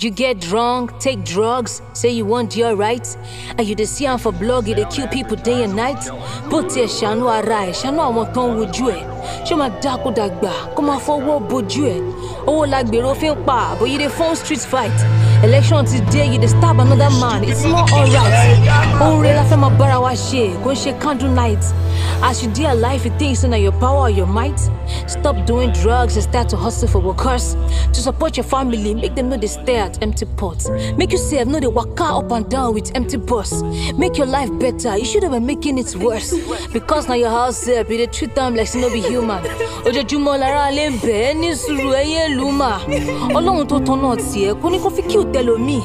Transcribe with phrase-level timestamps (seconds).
[0.00, 3.16] You get drunk, take drugs, say you want your rights,
[3.58, 5.98] and you dey see am for blog, dey kill people day and night.
[6.50, 9.02] Bó tiẹ̀ ṣàánú ara ẹ̀, ṣàánú àwọn tó ń wojú ẹ̀.
[9.46, 12.00] Ṣé máa dákú dàgbà kó máa fọwọ́ bojú ẹ̀?
[12.46, 14.98] Owó la gbèrò fi ń pa, you dey phone street fight.
[15.44, 18.58] Election ti dé, you dey stab another man, it's not alright.
[19.22, 21.62] Rẹ̀ la fẹ́ máa bára wa ṣe, kò ń ṣe candle night.
[22.22, 24.58] As you dey alive, you think say na your power or your might?
[25.06, 27.56] Stop doing drugs and start to hustle for workers.
[27.92, 30.68] To support your family, make them know they stare at empty pots.
[30.96, 33.62] Make you sef no dey waka up and down with empty bus.
[33.96, 36.34] Make your life better, you should have been making it worse.
[36.72, 39.42] Because na your house sef, you dey treat am like say no be human.
[39.86, 42.80] Ojoojúmọ́ lára lè ń bẹ̀ ẹ́ ní sùúrù ẹyẹ ìlú mà.
[43.36, 45.80] Ọlọ́run tó tan náà tiẹ̀ kò ní kó fi kí ò tẹlòmíì.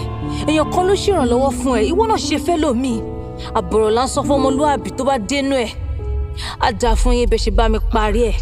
[0.50, 2.96] Èèyàn kan ló ṣèrànlọ́wọ́ fún ẹ, ìwọ náà ṣe fẹ́ lòmíì.
[3.60, 5.70] Àbọ̀rọ̀ sọ fún ọmọlúàbí tó bá dénú ẹ̀.
[6.60, 8.36] Á dáa fún yín bẹ́ẹ̀ ṣe bá mi parí ẹ̀.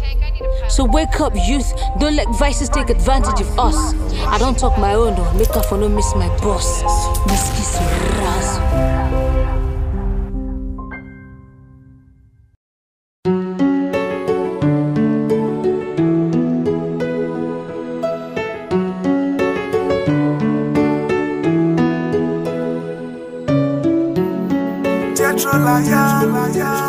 [0.68, 1.70] So wake up, youth.
[2.00, 3.94] Don't let vices take advantage of us.
[4.26, 5.32] I don't talk my own, though.
[5.38, 6.82] Make up for no miss my boss.
[7.26, 7.78] Miss Kiss
[8.20, 8.61] Raz.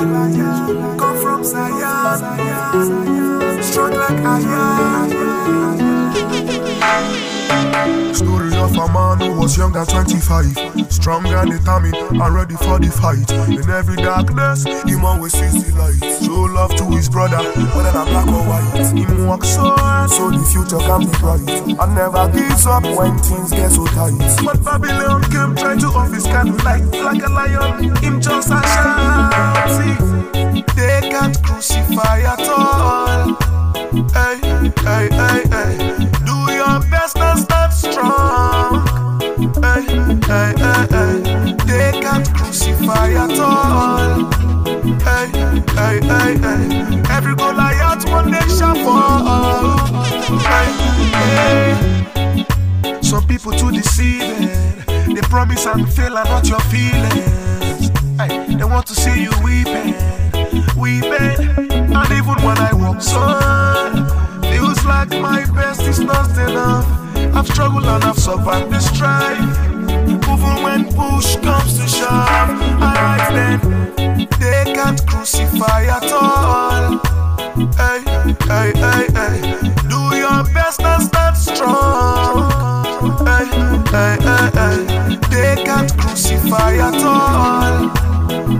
[0.04, 2.20] Come from Zion,
[3.64, 4.93] strong like iron.
[8.94, 13.30] Man who was young at 25, strong and determined and ready for the fight.
[13.50, 15.98] In every darkness, him always sees the light.
[16.24, 17.42] Show love to his brother,
[17.74, 18.94] whether I'm black or white.
[18.94, 21.50] Him walk so hard, so the future can be bright.
[21.82, 24.14] And never gives up when things get so tight.
[24.46, 27.96] But Babylon came trying to off his candlelight like a lion.
[27.98, 29.74] Him just a shout.
[30.76, 33.34] They can't crucify at all.
[34.14, 34.38] Hey,
[34.86, 36.12] hey, hey, hey.
[40.34, 41.53] Hey, hey, hey, hey.
[41.67, 44.31] They can't crucify at all.
[45.06, 45.30] Hey,
[45.78, 47.03] hey, hey, hey.
[47.12, 49.78] Every Goliath one day shall fall.
[50.50, 50.72] Hey,
[51.13, 53.02] hey.
[53.03, 54.50] Some people too deceiving.
[55.13, 57.91] They promise and fail are not your feelings.
[58.18, 59.94] Hey, they want to see you weeping,
[60.75, 61.38] weeping.
[61.94, 63.22] And even when I walk so
[64.50, 66.88] feels like my best is not enough.
[67.35, 69.83] I've struggled and I've survived the strife.
[69.94, 72.50] Even when push comes to shove,
[72.81, 73.59] alright then,
[74.40, 77.00] they can't crucify at all.
[77.78, 78.02] Hey,
[78.50, 79.38] hey, hey, hey.
[79.88, 82.50] Do your best and stand strong.
[83.26, 83.46] Hey,
[83.94, 85.20] hey, hey, hey.
[85.30, 87.90] They can't crucify at all.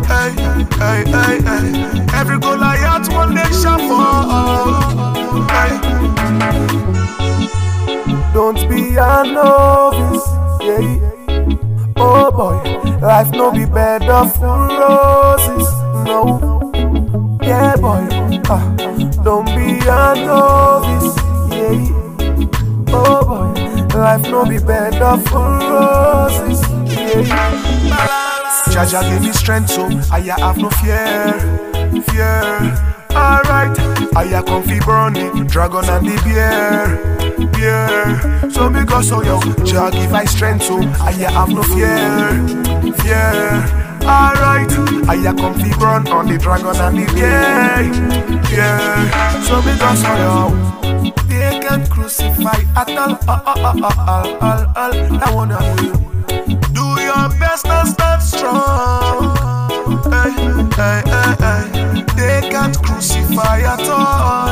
[0.06, 0.32] Hey,
[0.80, 2.08] hey, hey, hey.
[2.14, 5.48] Every Goliath one day shall fall.
[5.50, 5.74] Hey.
[8.34, 10.28] Don't be a novice,
[10.62, 11.23] yeah.
[11.96, 15.70] Oh boy, life no be bed of roses,
[16.06, 17.40] no.
[17.42, 18.08] Yeah, boy,
[18.50, 18.76] ah,
[19.24, 21.16] don't be a novice,
[21.52, 21.90] yeah.
[22.90, 26.62] Oh boy, life no be bed of roses,
[26.92, 28.10] yeah.
[28.72, 31.34] Jah Jah give me strength, so I have no fear,
[32.04, 32.90] fear.
[33.12, 33.78] Alright,
[34.16, 36.98] I come fi burn the dragon and the bear,
[37.52, 38.50] bear.
[38.50, 42.40] So because of yo, Jah give I strength, so I have no fear,
[43.02, 43.84] fear.
[44.04, 44.72] Alright,
[45.08, 47.84] I come fi burn on the dragon and the bear,
[48.52, 49.42] yeah.
[49.44, 50.74] So because of yo,
[51.28, 55.24] they can crucify at all, all, all, all, all.
[55.24, 56.14] I wanna do.
[56.74, 59.36] Do your best and stand strong.
[60.12, 60.32] Hey,
[60.76, 62.04] hey, hey, hey.
[62.16, 64.43] They can't crucify at all.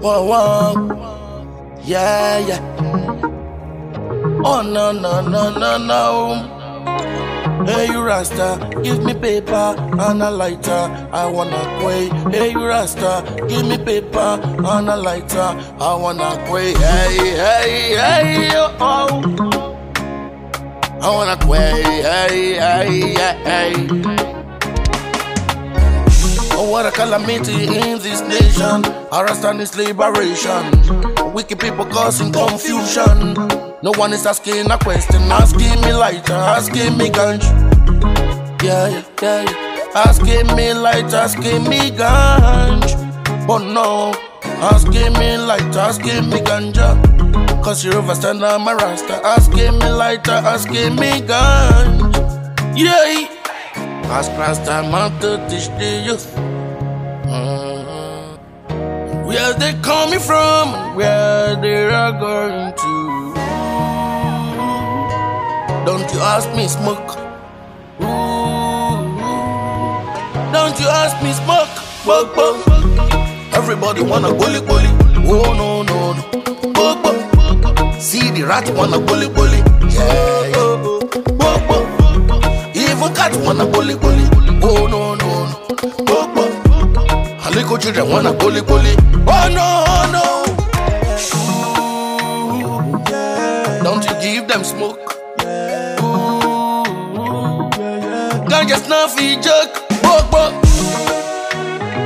[0.00, 1.78] Whoa, whoa.
[1.84, 2.60] Yeah, yeah.
[4.42, 7.64] Oh, no, no, no, no, no.
[7.66, 11.08] Hey, you Rasta, give me paper and a lighter.
[11.12, 12.08] I wanna quay.
[12.30, 15.54] Hey, you Rasta, give me paper and a lighter.
[15.78, 16.72] I wanna quay.
[16.72, 19.76] Hey, hey, hey, oh, oh.
[21.02, 21.82] I wanna quay.
[22.00, 24.29] Hey, hey, hey, hey.
[26.70, 28.84] What a calamity in this nation.
[29.12, 30.70] Arresting is liberation.
[31.32, 33.34] Wicked people causing confusion.
[33.82, 37.42] No one is asking a question, asking me lighter, asking me ganj.
[38.62, 38.88] Yeah,
[39.20, 39.92] yeah, yeah.
[39.94, 42.86] Asking me light, asking me ganj.
[43.46, 44.12] But no,
[44.70, 46.94] asking me light, asking me ganja.
[47.64, 49.20] Cause you overstand I'm a rasta.
[49.24, 52.78] Asking me lighter, asking me ganj.
[52.78, 53.36] Yeah.
[54.10, 56.49] Ask Rasta man to teach the youth.
[59.30, 63.32] Where they coming from, and where they are going to.
[65.86, 67.14] Don't you ask me smoke.
[70.52, 71.70] Don't you ask me smoke.
[72.04, 72.56] Bug, bug.
[73.54, 74.90] Everybody wanna bully bully.
[75.30, 76.22] Oh no no no.
[76.72, 78.00] Bug, bug.
[78.00, 79.58] See the rat wanna bully bully.
[79.94, 80.74] Yeah yeah.
[81.38, 81.86] Bug, bug.
[82.74, 84.26] Even cat wanna bully bully.
[84.60, 85.56] Oh no no no.
[86.04, 87.54] Bug, bug.
[87.54, 89.09] Little children wanna bully bully.
[89.26, 90.24] Oh no oh no.
[93.82, 94.98] Don't you give them smoke.
[98.50, 99.74] Ganja snuff he joke.
[100.02, 100.52] Bug, bug.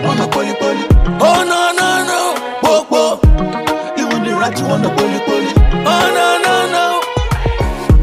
[0.05, 0.87] Wanna bully bully.
[1.21, 2.21] Oh no no no.
[2.63, 3.19] Bug, bug.
[3.99, 5.53] Even the rat wanna bully bully.
[5.87, 6.85] Oh no no no.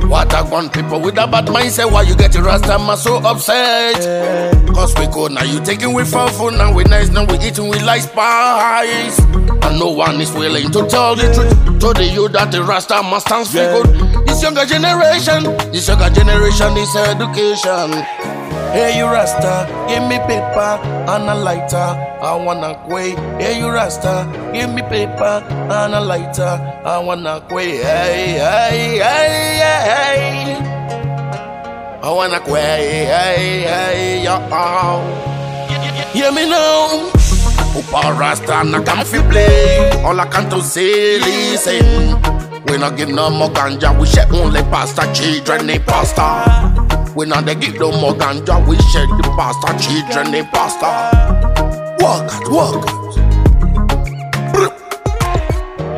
[0.07, 4.50] What I want people with a bad mindset, why you get your rasta so upset?
[4.73, 7.67] Cause we go now, you taking with fun food, now we nice, now we eating
[7.69, 9.19] with like spice.
[9.19, 13.01] And no one is willing to tell the truth to the you that the rasta
[13.03, 14.27] must stands for good.
[14.27, 17.91] This younger generation, this younger generation is education.
[18.71, 20.79] Hey you Rasta, give me paper
[21.11, 21.75] and a lighter.
[21.75, 23.11] I wanna quay.
[23.37, 26.81] Hey you Rasta, give me paper and a lighter.
[26.85, 27.77] I wanna quay.
[27.77, 30.70] Hey hey hey hey.
[32.03, 33.05] I wanna quay.
[33.05, 34.39] Hey hey yo.
[36.13, 37.09] Hear me now.
[37.77, 40.01] Upa Rasta I come fi play.
[40.03, 42.41] All I can to say listen.
[42.65, 46.73] We not give no more ganja, we share only pasta, children they pasta.
[47.15, 51.97] We not they give no more ganja, we share the pasta, children they pasta.
[51.99, 53.15] Walk out, walk out.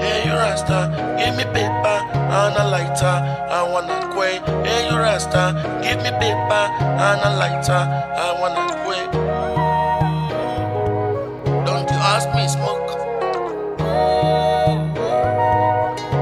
[0.01, 0.89] Hey, you Rasta,
[1.19, 3.05] give me paper and a lighter.
[3.05, 4.39] I wanna quay.
[4.67, 5.72] Hey, you Rasta,
[6.53, 7.83] give me paper and a lighter.
[8.15, 9.05] I wanna quay.
[11.65, 12.89] Don't you ask me smoke.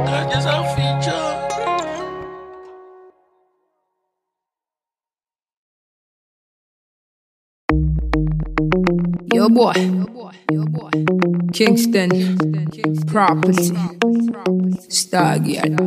[0.06, 1.28] That is a feature.
[9.34, 9.74] Yo boy,
[11.54, 12.10] Kingston,
[13.07, 13.72] property,
[14.89, 15.80] Stargate,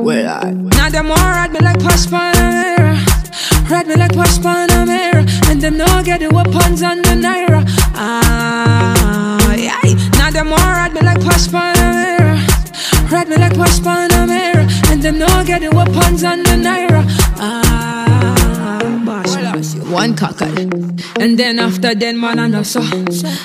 [0.00, 0.50] well I.
[0.50, 3.11] Now them all ride me like Porsche
[3.72, 7.64] Ride me like Porsche Panamera, and them no get the weapons on the Naira.
[7.94, 9.80] Ah, yeah.
[10.18, 12.36] Now them all ride me like Porsche Panamera,
[13.10, 17.02] ride me like Porsche Panamera, and them no get the weapons on the Naira.
[17.38, 17.61] Ah,
[19.92, 20.48] one cockle.
[21.20, 22.80] And then after then, man, I know so.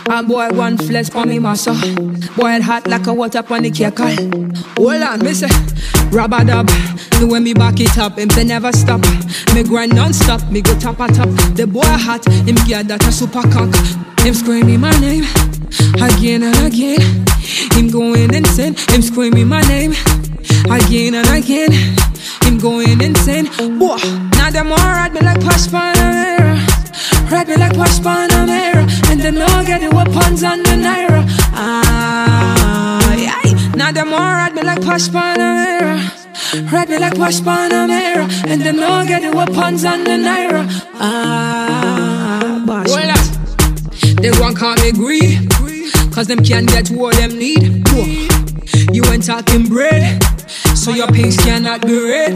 [0.09, 1.73] A boy one flesh for me, massa.
[2.35, 4.07] Boy hot like a water on the kettle.
[4.77, 5.49] Hold on, me say,
[6.09, 6.67] rubber dub.
[7.19, 9.01] The when me back it up, him say never stop.
[9.53, 11.29] Me grind non-stop, me go top a top.
[11.55, 13.73] The boy hot, him get that a super cock.
[14.19, 15.25] Him screaming my name
[16.01, 17.25] again and again.
[17.73, 19.93] Him going insane, him screaming my name
[20.69, 21.71] again and again.
[22.43, 23.45] Him going insane.
[23.77, 23.97] Boy,
[24.37, 26.55] now them all ride me like Porsche Panamera.
[27.31, 28.83] Ride me like Porsche Panamera.
[29.11, 31.25] And them all get the weapons on the Naira.
[31.53, 33.75] Ah, yeah.
[33.75, 36.71] Now them all ride me like Porsche Panamera.
[36.71, 38.27] Ride me like Porsche Panamera.
[38.47, 40.65] And them all get the weapons on the Naira.
[40.95, 42.87] Ah, boss.
[42.87, 43.13] Well,
[44.21, 45.49] they want call me greed.
[46.13, 47.87] Cause them can't get what them need.
[47.89, 48.36] Whoa.
[48.97, 50.23] You ain't talking bread.
[50.75, 52.33] So your pinks cannot be red.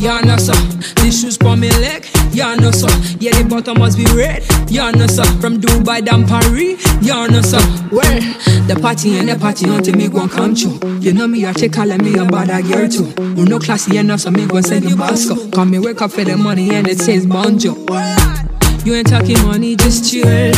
[0.00, 0.54] Yeah, no, sir.
[1.02, 2.06] These shoes for me leg.
[2.32, 2.88] Yeah, no, sir.
[3.20, 4.42] Yeah, the bottom must be red.
[4.70, 5.24] Yeah, no, sir.
[5.38, 6.82] From Dubai down Paris.
[7.02, 7.60] Yeah, no, sir.
[7.92, 8.20] Well,
[8.66, 10.80] the party and the party until me gon' come true.
[11.00, 13.12] You know me, I actually calling me a bad girl too.
[13.36, 15.50] You no classy enough, so me gon' send you Bosco.
[15.50, 18.55] Call me wake up for the money and it says bonjo.
[18.86, 20.52] You ain't talking money, just chill.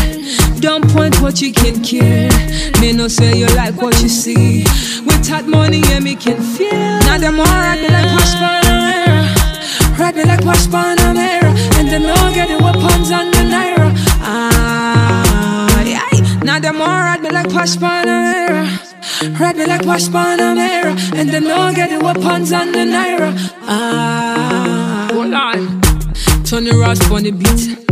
[0.60, 2.28] Don't point what you can kill.
[2.78, 4.64] Me no say you like what you see.
[5.06, 6.68] With that money, yeah, me can feel.
[7.08, 9.98] Now them all ride me like Porsche Panamera.
[9.98, 11.56] Ride me like Porsche Panamera.
[11.80, 13.94] And them all get the weapons on the Naira.
[14.20, 16.44] Ah, yeah.
[16.44, 19.40] Now them all ride me like Porsche Panamera.
[19.40, 21.14] Ride me like Porsche Panamera.
[21.14, 23.32] And them all get the weapons on the Naira.
[23.62, 25.80] Ah, hold on.
[26.44, 27.87] Turn the Ross on the beat.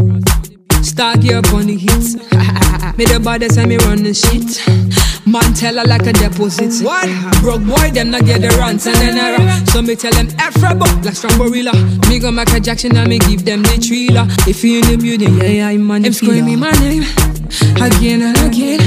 [0.96, 2.14] Star gear up on the hits.
[2.96, 4.48] me the baddest and me run the shit.
[5.28, 6.72] Man tell her like a deposit.
[6.82, 7.04] What?
[7.42, 9.66] Broke boy, them not get the runs and then error.
[9.66, 10.72] So me tell them Afro
[11.04, 11.76] like strong gorilla.
[12.08, 14.24] Me go Michael Jackson and me give them the thriller.
[14.48, 17.04] If you in the building, yeah, yeah, I'm on the Him screaming my name
[17.76, 18.80] again and again.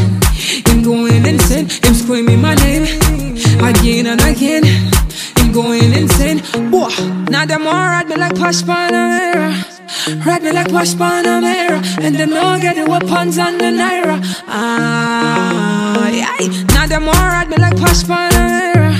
[0.65, 1.69] Him going insane.
[1.69, 2.89] Him screaming my name
[3.61, 4.65] again and again.
[5.53, 6.39] Going insane.
[6.71, 6.89] Whoa.
[7.29, 10.25] Now them all ride me like Porsche Panamera.
[10.25, 11.81] Ride me like Porsche Panamera.
[12.01, 14.21] And them all get the weapons on the Naira.
[14.47, 16.35] Ah, yeah.
[16.73, 18.93] Now them all ride me like Porsche Panamera.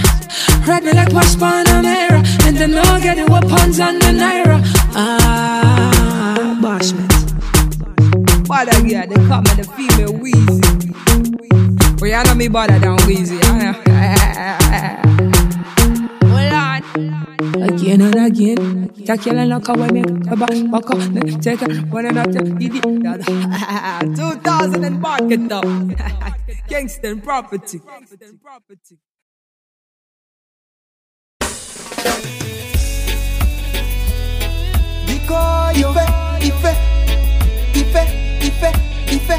[0.68, 2.24] Ride me like Porsche Panamera.
[2.48, 4.62] And them all get the weapons on the Naira.
[4.96, 7.14] Ah, Bashment.
[8.48, 10.62] Bother girl, they call me the female Weezy.
[12.02, 13.40] Well, you know me better than Weezy.
[16.96, 17.64] Hold on.
[17.64, 18.90] Again and again.
[19.06, 20.20] Take your line like a women.
[20.72, 21.00] Back up,
[21.42, 21.86] take it.
[21.88, 22.42] One and after.
[24.16, 25.66] 2000 and back it up.
[26.68, 27.82] Kingston property.
[35.06, 35.98] Because Ife,
[36.42, 36.66] Ife,
[37.76, 37.96] Ife,
[38.42, 38.70] Ife,
[39.08, 39.38] Ife,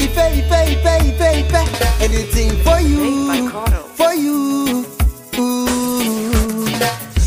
[0.00, 2.00] Ife, Ife, Ife, Ife, Ife.
[2.00, 3.50] Anything for you,
[3.96, 4.97] for you.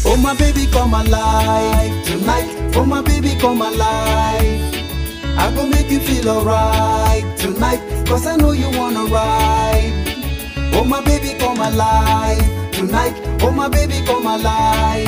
[0.04, 2.76] Oh my baby, come alive tonight.
[2.76, 4.62] Oh my baby, come alive.
[5.38, 9.94] I go make you feel alright tonight, cause I know you wanna ride.
[10.74, 13.14] Oh my baby, come alive tonight.
[13.42, 15.08] Oh my baby, come alive.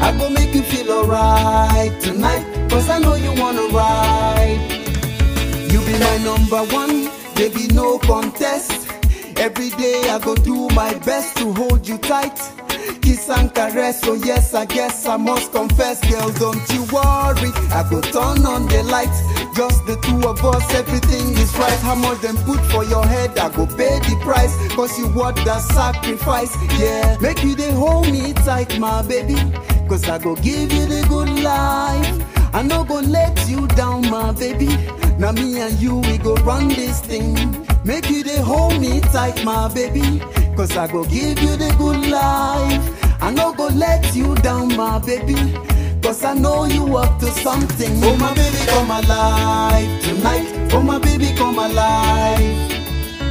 [0.00, 4.60] I go make you feel alright tonight, cause I know you wanna ride.
[5.72, 8.86] You be my number one, baby, no contest.
[9.36, 12.38] Every day I go do my best to hold you tight.
[13.02, 17.50] Kiss and caress, so yes, I guess I must confess, girl, don't you worry.
[17.72, 19.20] I go turn on the lights,
[19.56, 21.78] just the two of us, everything is right.
[21.80, 25.36] How much them put for your head, I go pay the price, cause you what
[25.36, 27.16] the sacrifice, yeah.
[27.20, 29.36] Make you they hold me tight, my baby,
[29.88, 32.22] cause I go give you the good life.
[32.54, 34.68] I no go let you down, my baby.
[35.18, 37.34] Now me and you, we go run this thing.
[37.84, 40.22] Make you they hold me tight, my baby.
[40.58, 43.22] Cause I go give you the good life.
[43.22, 45.36] I no go let you down, my baby.
[46.02, 47.92] Cause I know you up to something.
[48.02, 50.72] Oh my baby, come alive tonight.
[50.72, 52.42] Oh my baby, come alive.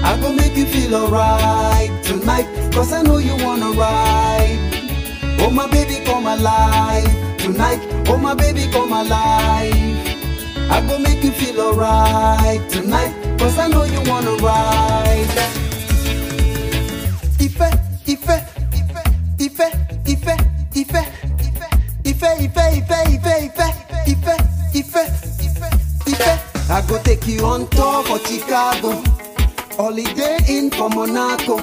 [0.06, 2.48] I go make you feel alright tonight.
[2.72, 4.58] Cause I know you wanna ride.
[5.42, 7.82] Oh my baby, come alive tonight.
[8.08, 9.74] Oh my baby, come alive.
[10.72, 13.12] I go make you feel alright tonight.
[13.38, 15.67] Cause I know you wanna ride.
[18.10, 18.30] Ife,
[18.74, 19.04] Ife,
[19.38, 19.68] Ife,
[20.08, 20.28] Ife,
[20.76, 21.04] Ife,
[22.06, 23.36] Ife, Ife, Ife, Ife,
[24.08, 24.38] Ife,
[24.74, 25.02] Ife,
[26.08, 26.70] Ife.
[26.70, 29.04] I go take you on tour for Chicago,
[29.76, 31.58] holiday in Monaco.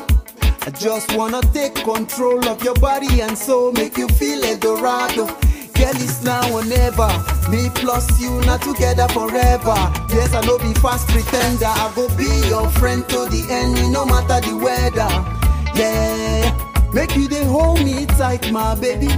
[0.67, 5.27] I just wanna take control of your body and soul, make you feel Eldorado.
[5.75, 7.09] Girl, it's now or never.
[7.51, 9.77] Me plus you, not together forever.
[10.11, 11.67] Yes, I know be fast pretender.
[11.67, 15.44] I go be your friend to the end, no matter the weather.
[15.77, 19.09] Yeah, make you the hold me tight, my baby.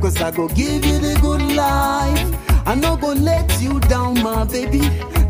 [0.00, 2.40] Cause I go give you the good life.
[2.66, 4.80] I no go let you down, my baby.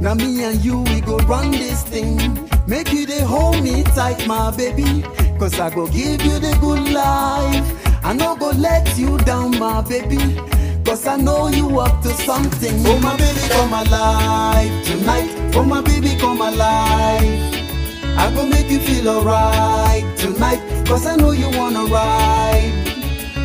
[0.01, 2.19] Now me and you, we go run this thing.
[2.67, 5.03] Make you the hold me tight, my baby.
[5.39, 7.67] Cause I go give you the good life.
[8.05, 10.39] I no go let you down, my baby.
[10.85, 12.75] Cause I know you up to something.
[12.87, 15.31] Oh my baby, come alive tonight.
[15.57, 17.34] Oh my baby, come alive.
[18.17, 20.61] I go make you feel alright tonight.
[20.87, 22.73] Cause I know you wanna ride.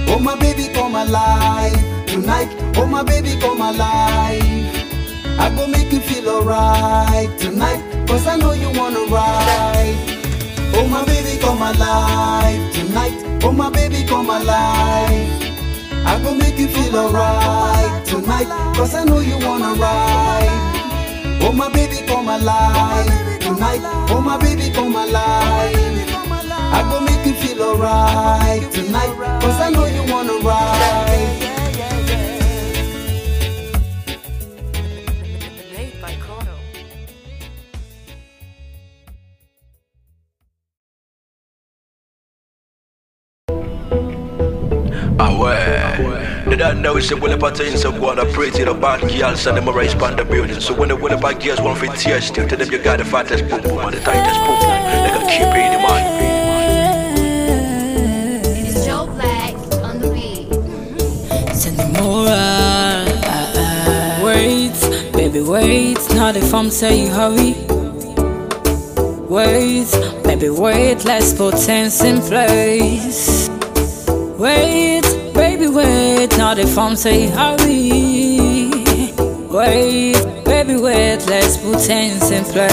[0.08, 1.74] Oh my baby, come alive
[2.08, 2.50] tonight.
[2.76, 4.42] Oh my baby, come alive.
[5.40, 7.82] I go make you feel alright tonight.
[8.08, 9.96] Cause I know you wanna ride.
[10.76, 13.44] Oh my baby, come alive tonight.
[13.44, 15.30] Oh my baby, come alive.
[16.06, 18.48] I go make you feel alright tonight.
[18.76, 20.69] Cause I know you wanna ride.
[21.42, 23.82] Oh my baby, come alive tonight.
[24.10, 25.76] Oh my baby, come alive.
[26.72, 29.14] I go make you feel alright tonight.
[29.42, 31.49] Cause I know you wanna ride.
[46.70, 46.76] Ouais.
[46.76, 49.48] They know it's a will about things of one I pray to the bad girls
[49.48, 50.60] and them a raise on the building.
[50.62, 53.06] So when the will about girls want fit tears still to them you got the
[53.06, 54.70] fattest boom boom and the tightest boom boom.
[55.04, 56.06] They can keep it in mind.
[58.68, 60.50] It's Joe Black on the beat.
[62.02, 62.30] Uh,
[63.26, 64.78] uh, wait,
[65.14, 66.00] baby, wait.
[66.16, 67.56] Not if I'm say hurry.
[69.28, 69.92] Wait,
[70.24, 73.50] baby, wait, let's put things in place.
[74.40, 74.99] Wait,
[75.60, 78.70] baby, wait, now the phone say hurry.
[79.50, 80.14] Wait,
[80.46, 82.70] baby, wait, let's put things in place.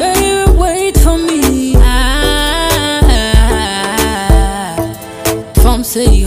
[0.00, 1.74] Baby, wait for me.
[5.62, 6.23] Phone say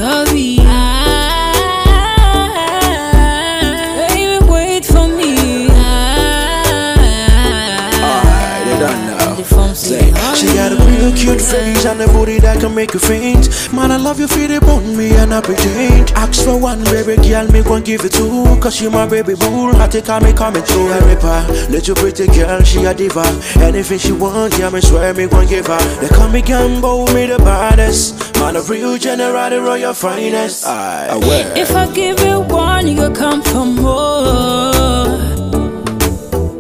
[10.98, 13.50] got a real cute face and a booty that can make you faint.
[13.74, 16.12] Man, I love you, feel it on me and I pretend.
[16.12, 18.46] Ask for one, baby girl, me gon' give it two.
[18.60, 19.72] Cause she my baby boo.
[19.74, 21.46] I take her, me coming to a ripper.
[21.70, 23.24] Little pretty girl, she a diva.
[23.60, 26.00] Anything she want, yeah, me swear me gon' give her.
[26.00, 28.36] They call me Gambo, me the baddest.
[28.40, 30.66] Man, a real general, the royal finest.
[30.66, 31.58] I, I wear.
[31.58, 35.08] If I give you one, you come for more.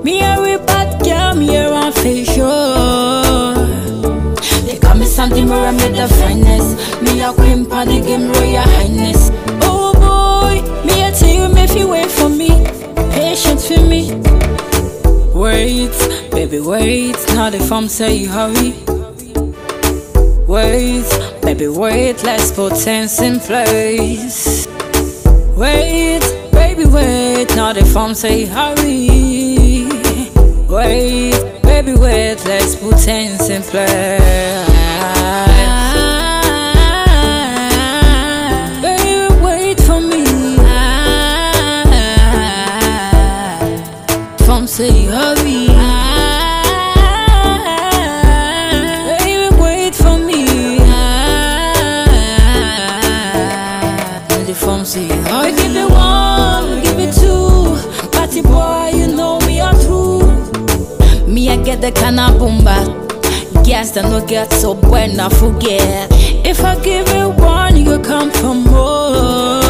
[0.04, 0.42] Me a
[5.18, 7.02] Something more, I'm the finest.
[7.02, 9.32] Me a queen for the game, royal highness.
[9.64, 12.50] Oh boy, me a tell you, if you wait for me,
[13.10, 14.14] patience for me.
[15.34, 17.18] Wait, baby, wait.
[17.30, 18.76] Now the phone say hurry.
[20.46, 24.68] Wait, baby, wait, let's put things in place.
[25.58, 26.22] Wait,
[26.52, 29.88] baby, wait, now the phone say hurry.
[30.70, 34.67] Wait, baby, wait, let's put things in place.
[44.78, 45.66] Say hurry.
[49.08, 50.78] Baby, wait for me.
[55.56, 57.76] Give it one, give it two.
[58.12, 59.74] Party boy, you know are.
[61.28, 62.78] Me, I get the kind of boomba.
[63.66, 66.08] Gas that no get so when I forget.
[66.46, 69.67] If I give it one, you come for more.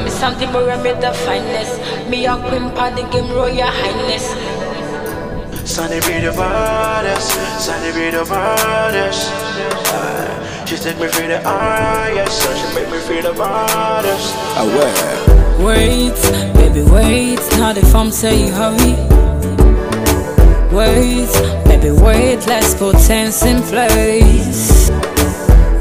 [0.00, 1.78] They me something more, I'm the finest.
[2.08, 4.28] Me a queen party game, royal highness.
[5.70, 9.30] Sunny be the baddest, Sunny be the baddest.
[9.92, 14.34] Uh, she take me for the highest, so she make me feel the baddest.
[14.56, 15.66] I wear.
[15.66, 17.40] Wait, baby, wait.
[17.58, 18.96] Now the phone say hurry.
[20.74, 21.30] Wait,
[21.66, 22.46] baby, wait.
[22.46, 24.88] Let's put things in place.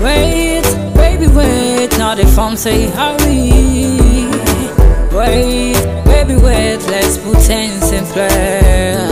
[0.01, 1.97] Wait, baby, wait.
[1.97, 4.08] Now the phone say hurry.
[5.11, 5.73] Wait,
[6.05, 6.77] baby, wait.
[6.87, 9.08] Let's put things in place.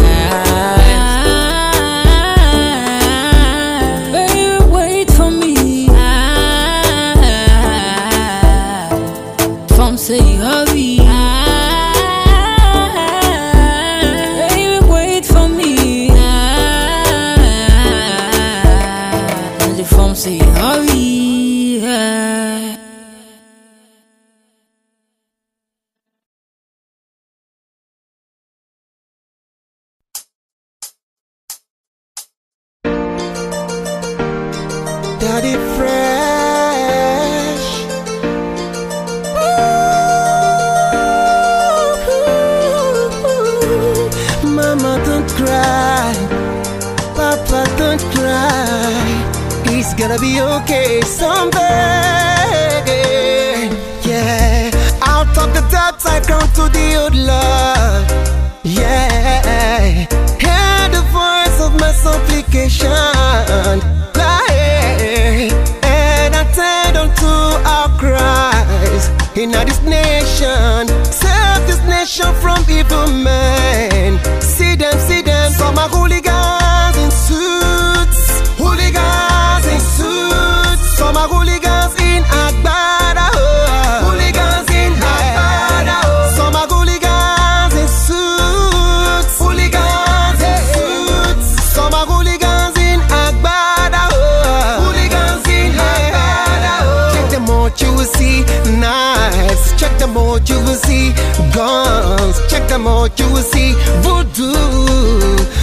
[99.88, 101.13] Check them out, you will see
[101.56, 102.45] guns.
[102.52, 103.71] Check them out, you will see
[104.04, 104.54] voodoo.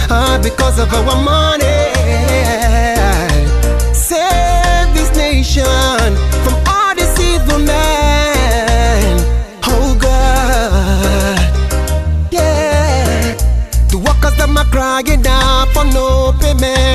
[0.09, 1.93] Ah, because of our money.
[3.93, 6.09] Save this nation
[6.43, 9.13] from all these evil men.
[9.63, 11.39] Oh God,
[12.31, 13.35] yeah.
[13.91, 16.85] The workers them are crying out for no payment.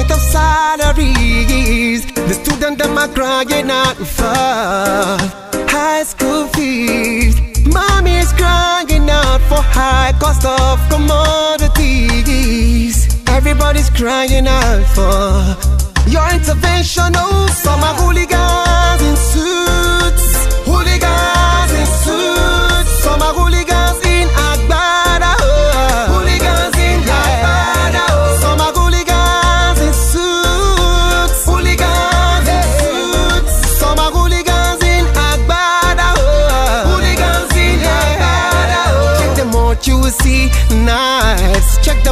[1.00, 2.04] fees.
[2.06, 7.40] The student them are crying out for high school fees.
[7.66, 13.06] Mommy is crying out for high cost of commodities.
[13.28, 15.56] Everybody's crying out for
[16.10, 17.12] your intervention.
[17.16, 20.26] Oh, some are hooligans in suits,
[20.68, 22.90] hooligans in suits.
[23.04, 23.79] Some are hooligans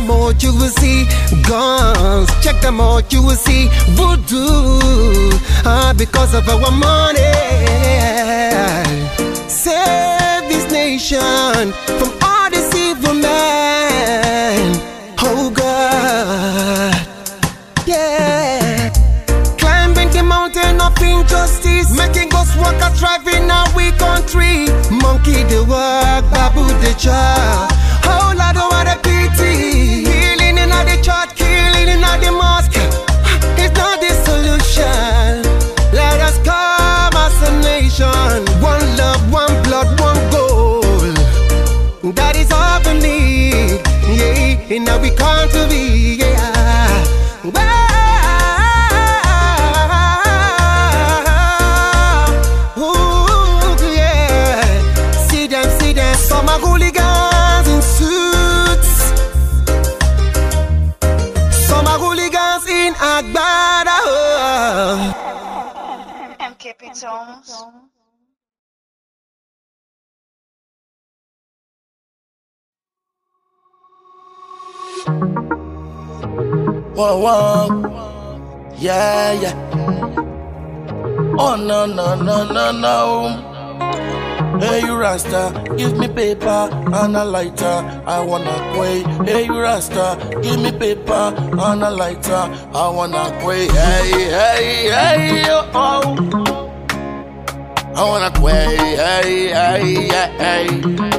[0.01, 1.05] them out, you will see
[1.43, 2.29] guns.
[2.43, 4.79] Check them out, you will see voodoo.
[5.65, 7.19] Ah, because of our money.
[9.49, 14.77] Save this nation from all these evil men.
[15.21, 16.95] Oh God,
[17.87, 18.91] yeah.
[19.59, 24.67] Climbing the mountain of injustice, making us workers driving our we country.
[24.91, 27.73] Monkey the work, babu the job.
[29.03, 30.05] Pity.
[30.41, 30.57] In
[31.03, 32.77] church, killing in the mosque.
[33.57, 35.43] It's not the solution.
[35.93, 38.41] Let us come as a nation.
[38.63, 40.83] One love, one blood, one goal.
[42.13, 43.81] That is all we need.
[44.19, 46.17] Yeah, and now we come to be.
[46.21, 46.28] Yeah.
[76.99, 78.75] Whoa, whoa.
[78.77, 79.55] Yeah, yeah.
[81.39, 84.59] Oh, no, no, no, no, no.
[84.59, 88.03] Hey, you Rasta, give me paper and a lighter.
[88.05, 89.05] I wanna quay.
[89.25, 92.51] Hey, you Rasta, give me paper and a lighter.
[92.75, 93.69] I wanna quay.
[93.69, 96.17] Hey, hey, hey, oh, oh.
[97.95, 98.77] I wanna quay.
[98.97, 100.67] Hey, hey, hey,
[101.07, 101.18] hey.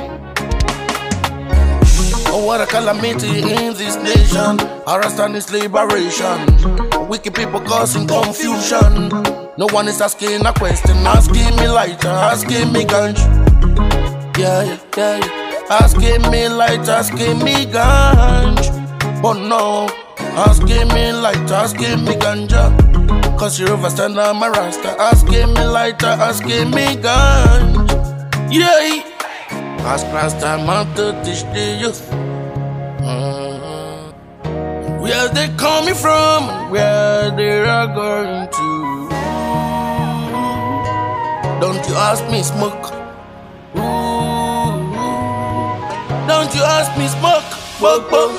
[2.50, 4.60] Oh, what a calamity in this nation.
[4.88, 7.08] Arresting is liberation.
[7.08, 9.10] Wicked people causing confusion.
[9.56, 10.98] No one is asking a question.
[11.06, 13.20] Asking me lighter, asking me ganj.
[14.36, 15.68] Yeah, yeah, yeah.
[15.70, 18.58] Asking me light, asking me ganj.
[19.22, 19.88] But oh, no,
[20.36, 22.74] asking me light, asking me ganja.
[23.38, 25.00] Cause you overstand I'm a rasta.
[25.00, 28.52] Asking me lighter, asking me ganj.
[28.52, 29.06] Yeah.
[29.82, 32.29] Ask Rasta man to teach the youth.
[35.10, 39.10] Where they coming from, where they are going to.
[41.60, 42.94] Don't you ask me smoke.
[43.76, 44.78] Ooh.
[46.30, 47.42] Don't you ask me smoke.
[47.80, 48.38] Smoke, smoke.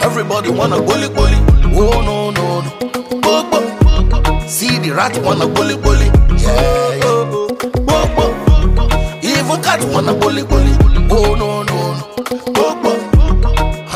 [0.00, 1.38] Everybody wanna bully bully.
[1.74, 2.70] Oh no no no.
[3.18, 4.48] Smoke, smoke.
[4.48, 6.06] See the rat wanna bully bully.
[6.38, 7.26] Yeah yeah.
[7.74, 9.24] Smoke, smoke.
[9.24, 10.74] Even cat wanna bully bully.
[11.10, 11.71] Oh no no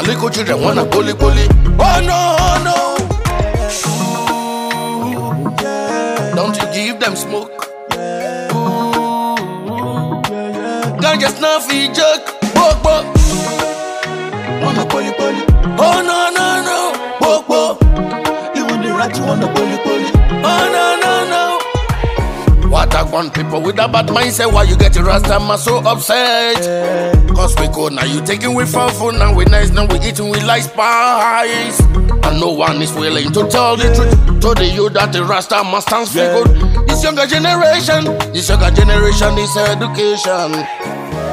[0.06, 1.46] little children wanna bully bully.
[1.78, 2.18] Oh no
[2.66, 2.76] no.
[6.34, 7.50] Don't you give them smoke.
[8.54, 9.36] Ooh.
[11.02, 12.26] Ganja snuff he joke.
[12.54, 13.04] Bok bok.
[14.62, 15.42] Wanna bully bully.
[15.78, 16.78] Oh no no no.
[17.20, 17.82] Bok bok.
[18.56, 20.10] Even the rat wanna bully bully.
[20.44, 22.70] Oh no no no.
[22.70, 25.78] What I want people with a bad mindset, why you get your rasta man so
[25.78, 27.25] upset?
[27.36, 30.30] Cause we cool, now you taking with for food, now we nice, now we eating
[30.30, 31.78] with like spice.
[31.80, 35.62] And no one is willing to tell the truth to the you that the rasta
[35.62, 36.88] must stands for good.
[36.88, 40.64] This younger generation, this younger generation is education.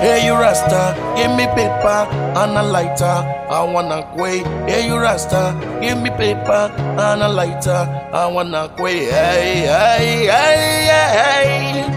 [0.03, 3.05] Hey you Rasta, give me paper and a lighter.
[3.05, 4.39] I wanna quay.
[4.69, 7.87] Hey you Rasta, give me paper and a lighter.
[8.11, 9.05] I wanna quay.
[9.05, 11.92] Hey, hey, hey, hey, hey.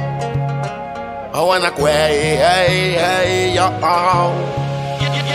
[1.37, 2.37] I wanna quay.
[2.40, 3.68] Hey, hey, yo.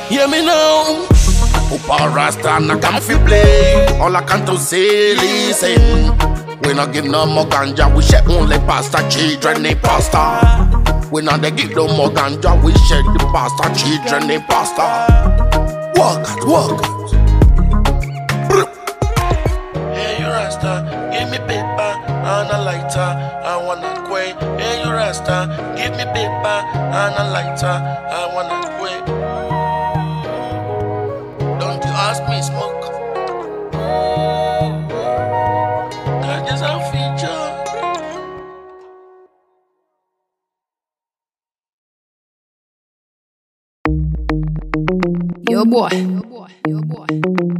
[0.09, 1.05] Hear me now.
[1.71, 3.85] Upa Rasta na come fi play.
[3.99, 6.17] All I can to say listen.
[6.63, 10.41] We not give no more ganja, we share only pasta, children, they pasta.
[11.11, 15.05] We not they give no more ganja, we share the pasta, children, they pasta.
[15.95, 17.11] Walk out, walk out.
[19.93, 20.81] Hey, you Rasta,
[21.13, 21.93] give me paper
[22.25, 23.09] and a lighter.
[23.45, 24.07] I wanna
[25.11, 25.47] faster.
[25.75, 26.57] Give me paper
[26.99, 27.67] and a lighter.
[27.67, 29.05] I wanna quit.
[31.59, 32.83] Don't you ask me smoke.
[36.21, 37.41] That's just a feature.
[45.49, 46.30] Yo, boy.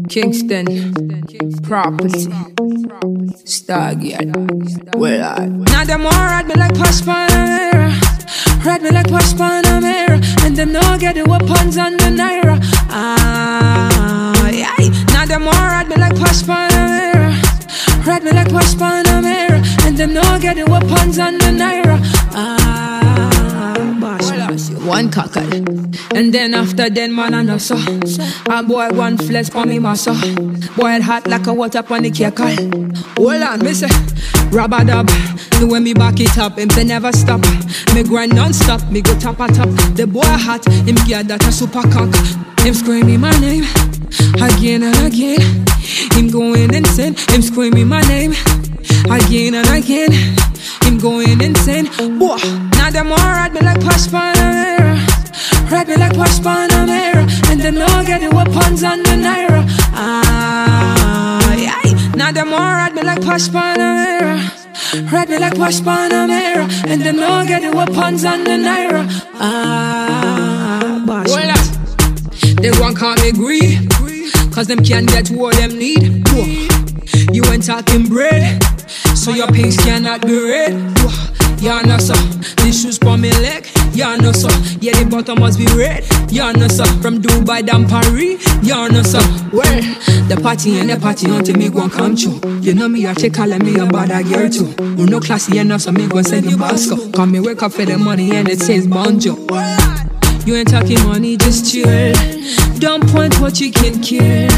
[0.09, 0.65] Kingston,
[1.63, 2.27] property,
[3.45, 5.47] Stargate, well I.
[5.47, 7.89] Now them all ride me like Porsche Panamera,
[8.63, 12.59] ride me like Porsche Panamera, and them no get the weapons on the Naira.
[12.89, 14.75] Ah, yeah.
[15.13, 20.13] Now them all ride me like Porsche Panamera, ride me like Porsche Panamera, and them
[20.13, 21.99] no get the weapons on the Naira.
[22.33, 22.90] Ah,
[24.91, 25.43] one cockle.
[26.13, 27.77] And then after then, man, I know so.
[28.49, 30.11] A boy, one flesh for me, massa.
[30.75, 32.37] Boy, it hot like a water on the cake.
[33.17, 35.07] Hold on, me say, rubber dub.
[35.59, 37.41] The way me back it up, him say never stop.
[37.93, 39.69] Me grind non-stop, me go top a top.
[39.95, 42.13] The boy hot, him get that a super cock.
[42.59, 43.65] Him screaming my name,
[44.41, 45.41] again and again.
[46.13, 48.33] Him going insane, him screaming my name,
[49.09, 50.11] again and again.
[50.83, 51.85] Him going insane,
[52.17, 52.37] boy.
[52.77, 54.97] Now them all ride me like Porsche Panamera.
[55.71, 57.21] Ride me like Porsche Panamera.
[57.51, 59.63] And them all get the weapons on the Naira.
[59.93, 61.00] Ah.
[62.15, 65.11] Now them all ride me like Porsche Panamera.
[65.11, 66.67] Ride me like Porsche Panamera.
[66.87, 69.07] And them all get the weapons on the Naira.
[69.35, 71.27] Ah, bosh.
[71.29, 73.87] Well, they want call me greedy.
[74.51, 76.27] Cause them can't get what them need.
[77.33, 78.61] You ain't talking bread.
[79.15, 81.30] So your pinks cannot be red.
[81.61, 82.15] Yeah, no, sir.
[82.63, 83.67] These shoes for me leg.
[83.93, 84.49] Yeah, no, sir.
[84.81, 86.03] Yeah, the bottom must be red.
[86.31, 86.85] Yeah, no, sir.
[87.03, 88.43] From Dubai down Paris.
[88.63, 89.21] Yeah, no, sir.
[89.53, 89.81] Well,
[90.27, 92.41] the party and the party until me gon' come true.
[92.61, 94.73] You know me, I check calling me a bad girl too.
[94.97, 97.11] You no classy enough, so me gon' send you Bosco.
[97.11, 99.37] Come me wake up for the money and it says bonjo.
[100.47, 102.13] You ain't talking money, just chill.
[102.79, 104.49] Don't point what you can kill.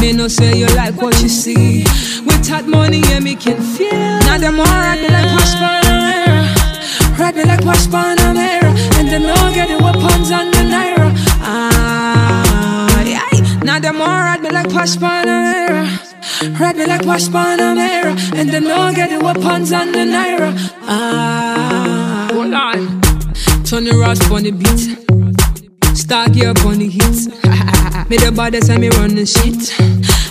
[0.00, 1.82] Me no say you like what you see.
[2.24, 3.90] With that money, yeah, me can feel.
[3.90, 6.11] Now them all me like Porsche
[7.22, 8.70] Ride me like Porsche Panamera.
[8.98, 11.08] And them all get the weapons on the Naira.
[11.40, 13.62] Ah, yeah.
[13.62, 16.58] Now them all ride me like Porsche Panamera.
[16.58, 18.12] Ride me like Porsche Panamera.
[18.34, 20.50] And them all get the weapons on the Naira.
[20.82, 23.00] Ah, hold on.
[23.62, 25.11] Turn the rust on the beat.
[26.02, 27.26] Start gear up on the hits.
[28.10, 29.70] me the baddest and me run the shit.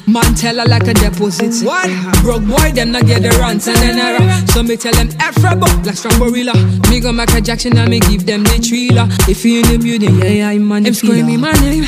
[0.05, 1.65] Man tell her like a deposit.
[1.65, 1.87] What?
[2.21, 4.19] Broke boy, them not get the runs and then error.
[4.47, 6.51] So me tell them Afro like strong gorilla.
[6.89, 9.07] Me go Michael Jackson and me give them the thriller.
[9.31, 11.87] If you in the building, yeah, yeah, I'm on the Him screaming my name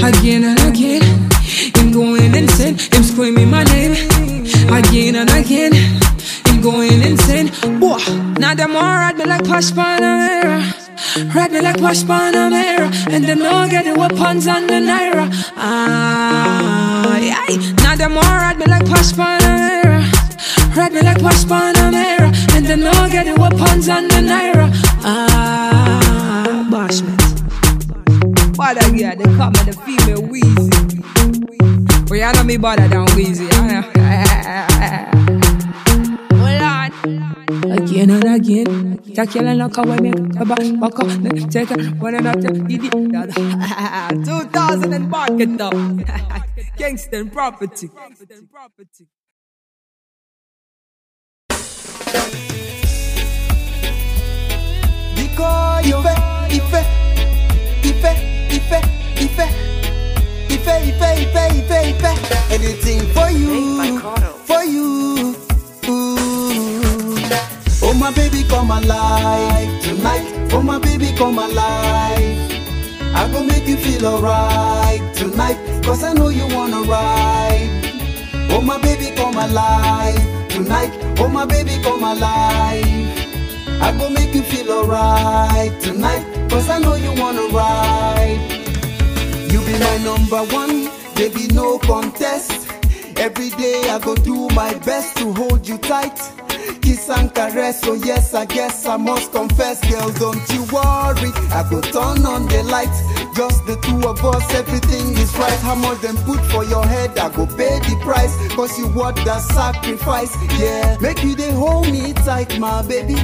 [0.00, 1.04] again and again.
[1.76, 2.78] Him going insane.
[2.80, 3.92] Him screaming my name
[4.72, 5.74] again and again.
[6.48, 7.52] Him going insane.
[7.78, 8.00] Boy,
[8.40, 10.81] now them all ride me like Porsche Panamera.
[11.34, 12.90] Ride me like Porsche Panamera.
[13.10, 15.28] And them all get the weapons on the Naira.
[15.56, 17.46] Ah, yeah.
[17.82, 20.02] Now them all ride me like Porsche Panamera.
[20.76, 22.32] Ride me like Porsche Panamera.
[22.56, 24.70] And them all get the weapons on the Naira.
[25.04, 27.20] Ah, Bashment.
[28.56, 30.70] Bother yeah, they call me the female Weezy.
[32.08, 33.48] But you know me better than Weezy.
[37.72, 38.98] Again and again.
[39.14, 41.08] Take your look away, make a back, back up,
[41.50, 45.72] take it, one and after, did it, 2000 and back it up.
[46.76, 47.88] Kingston property.
[55.84, 56.86] You Ife, Ife,
[57.82, 58.04] Ife,
[58.52, 58.72] Ife,
[59.18, 59.48] Ife,
[60.50, 62.04] Ife, Ife, Ife, Ife,
[62.52, 63.98] anything for you,
[64.46, 65.41] for you.
[67.84, 70.26] Oh my baby, come alive tonight.
[70.52, 72.38] Oh my baby, come alive.
[73.14, 77.70] I go make you feel alright tonight, cause I know you wanna ride.
[78.50, 80.16] Oh my baby, come alive
[80.48, 80.92] tonight.
[81.18, 82.84] Oh my baby, come alive.
[83.82, 88.40] I go make you feel alright tonight, cause I know you wanna ride.
[89.50, 92.61] You be my number one, baby, no contest.
[93.16, 96.18] Every day I go do my best to hold you tight.
[96.80, 101.30] Kiss and caress, so yes, I guess I must confess, girl, don't you worry.
[101.52, 103.00] I go turn on the lights,
[103.36, 105.58] just the two of us, everything is right.
[105.60, 109.14] How much them put for your head, I go pay the price, cause you what
[109.16, 110.96] the sacrifice, yeah.
[111.00, 113.16] Make you they hold me tight, my baby,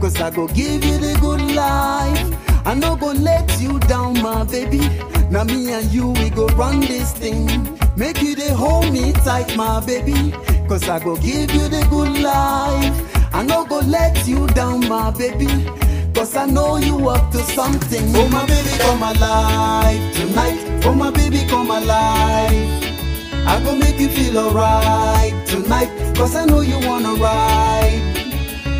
[0.00, 2.66] cause I go give you the good life.
[2.66, 4.80] I no go let you down, my baby.
[5.30, 7.78] Now me and you, we go run this thing.
[7.96, 10.32] Make you the hold me tight, my baby.
[10.68, 13.34] Cause I go give you the good life.
[13.34, 15.48] I no go let you down, my baby.
[16.14, 18.04] Cause I know you up to something.
[18.16, 20.84] Oh my baby, come alive tonight.
[20.84, 22.82] Oh my baby, come alive.
[23.46, 25.90] I go make you feel alright tonight.
[26.16, 28.02] Cause I know you wanna ride.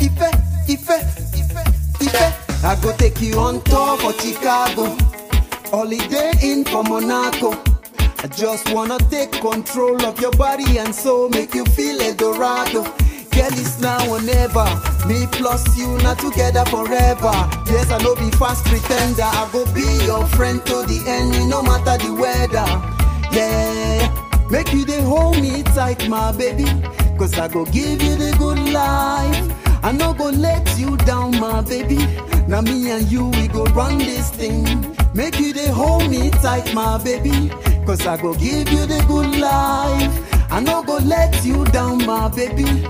[0.01, 0.23] Ife,
[0.69, 0.91] Ife,
[1.35, 1.67] Ife,
[2.01, 4.95] Ife I go take you on tour for Chicago
[5.69, 7.51] Holiday in for Monaco
[8.23, 12.83] I just wanna take control of your body and soul Make you feel Eldorado
[13.35, 14.65] Girl, it's now or never.
[15.07, 17.35] Me plus you, not together forever.
[17.67, 19.23] Yes, I know be fast pretender.
[19.23, 22.65] I go be your friend to the end, no matter the weather.
[23.35, 26.65] Yeah, make you they hold me tight, my baby.
[27.17, 29.51] Cause I go give you the good life.
[29.83, 31.97] I no go let you down, my baby.
[32.47, 34.63] Now me and you, we go run this thing.
[35.13, 37.49] Make you they hold me tight, my baby.
[37.85, 40.51] Cause I go give you the good life.
[40.51, 42.85] I no go let you down, my baby.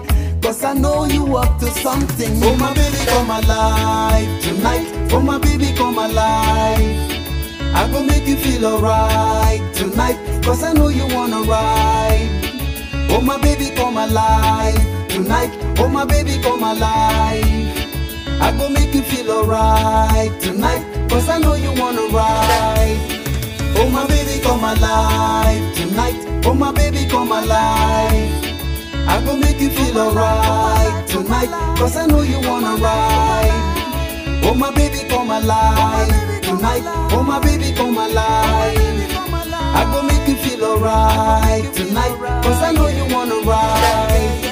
[0.46, 2.40] Cause I know you up to something.
[2.44, 4.86] Oh my baby, come alive tonight.
[5.12, 7.02] Oh my baby, come alive.
[7.74, 10.20] I go make you feel alright tonight.
[10.44, 12.30] Cause I know you wanna ride.
[13.10, 15.50] Oh my baby, come alive tonight.
[15.80, 17.42] Oh my baby, come alive.
[18.40, 21.10] I go make you feel alright tonight.
[21.10, 23.00] Cause I know you wanna ride.
[23.78, 26.46] Oh my baby, come alive tonight.
[26.46, 28.45] Oh my baby, come alive.
[29.08, 31.50] I go make you feel alright tonight.
[31.78, 34.42] Cause I know you wanna ride.
[34.44, 36.84] Oh my baby, come alive tonight.
[37.12, 38.78] Oh my baby, come alive.
[39.80, 42.16] I go make you feel alright tonight.
[42.44, 44.45] Cause I know you wanna ride.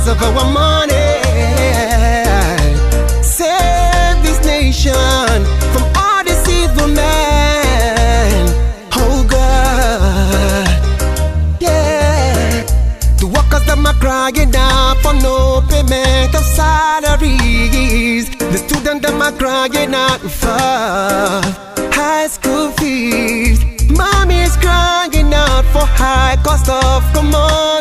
[0.00, 0.92] Because of our money.
[3.22, 8.46] Save this nation from all these evil men.
[8.94, 10.68] Oh God,
[11.60, 12.64] yeah.
[13.18, 18.30] The workers them are crying out for no payment of salaries.
[18.38, 20.60] The students them are crying out for
[21.92, 23.58] high school fees.
[23.90, 27.79] Mommy is crying out for high cost of commodities.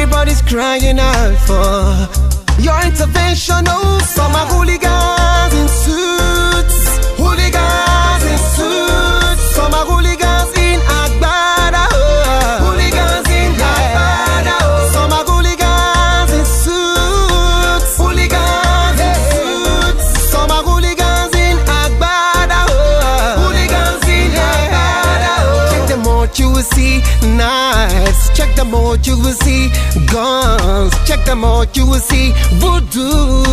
[0.00, 3.64] Everybody's crying out for your intervention.
[3.66, 6.78] Oh, some are hooligans in suits.
[7.18, 9.42] Hooligans in suits.
[9.56, 11.90] Some are hooligans in Agbada.
[11.90, 12.62] Oh.
[12.62, 14.54] Hooligans in Agbada.
[14.62, 14.88] Oh.
[14.94, 17.98] Some are hooligans in suits.
[17.98, 20.06] Hooligans in suits.
[20.30, 22.70] Some are hooligans in Agbada.
[22.70, 23.50] Oh.
[23.50, 25.32] Hooligans in Agbada.
[25.42, 25.74] Oh.
[25.74, 27.02] Check them out, you will see
[27.36, 28.30] knives.
[28.32, 29.72] Check them out, you will see
[30.12, 30.92] guns.
[31.06, 33.44] Check them out, you will see voodoo.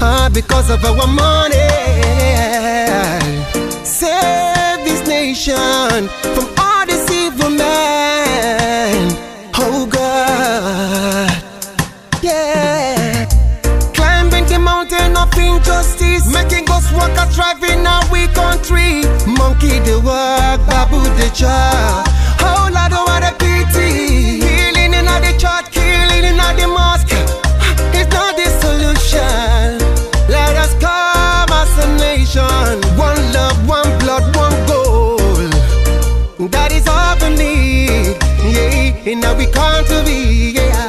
[0.00, 1.56] Ah, because of our money.
[3.84, 9.12] Save this nation from all these evil men.
[9.56, 11.30] Oh God,
[12.22, 13.26] yeah.
[13.92, 19.02] Climbing the mountain of injustice, making us work and thrive in our we country.
[19.26, 22.19] Monkey the work, babu the job.
[29.10, 29.78] Solution.
[30.28, 32.80] Let us come as a nation.
[32.96, 35.18] One love, one blood, one goal.
[36.48, 38.16] That is all we need.
[38.54, 40.52] Yeah, and now we come to be.
[40.52, 40.79] Yeah.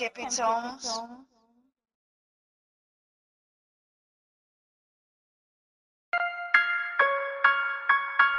[0.00, 0.98] MKP Tones.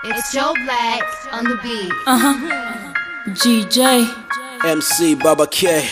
[0.05, 1.91] It's Joe Black on the beat.
[2.07, 2.93] Uh huh.
[3.29, 4.09] GJ.
[4.65, 5.67] MC Baba K.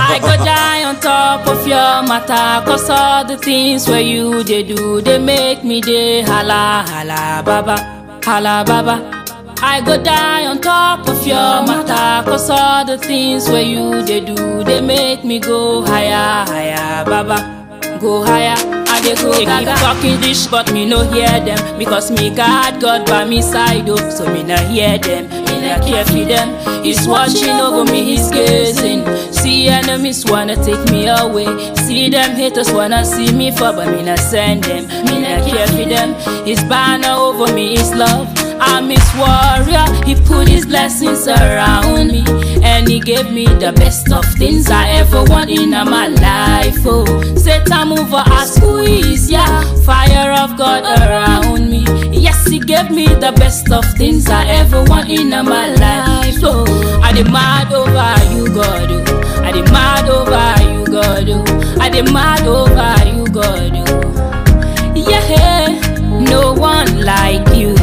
[0.00, 4.62] I go die on top of your matter Cause all the things where you they
[4.62, 7.76] do They make me dey hala hala baba
[8.24, 9.18] Hala baba
[9.60, 11.36] I go die on top of your
[11.66, 17.04] matter Cause all the things where you they do They make me go higher higher
[17.04, 17.56] baba.
[18.00, 18.54] Go higher
[18.88, 19.74] I dey go gaga.
[19.76, 23.96] talking dish but me no hear them Because me God God by me side oh.
[24.10, 26.84] So me no hear them Me no care for them.
[26.84, 29.04] He's watching over me, he's gazing.
[29.32, 31.74] See enemies wanna take me away.
[31.76, 35.66] See them haters wanna see me fall But me not send them Me no care
[35.66, 36.14] for them.
[36.46, 38.28] His banner over me is love
[38.60, 42.24] I'm his warrior, he put his blessings around me.
[42.62, 47.04] And he gave me the best of things I ever want in my life Oh,
[47.36, 49.62] Satan move or squeeze, yeah.
[49.84, 51.84] Fire of God around me.
[52.12, 57.00] Yes, he gave me the best of things I ever want in my life Oh,
[57.02, 59.42] I demand over you, God oh.
[59.42, 61.80] I demand over you, God oh.
[61.80, 64.94] I demand over you, God oh.
[64.94, 65.78] Yeah,
[66.20, 67.77] no one like you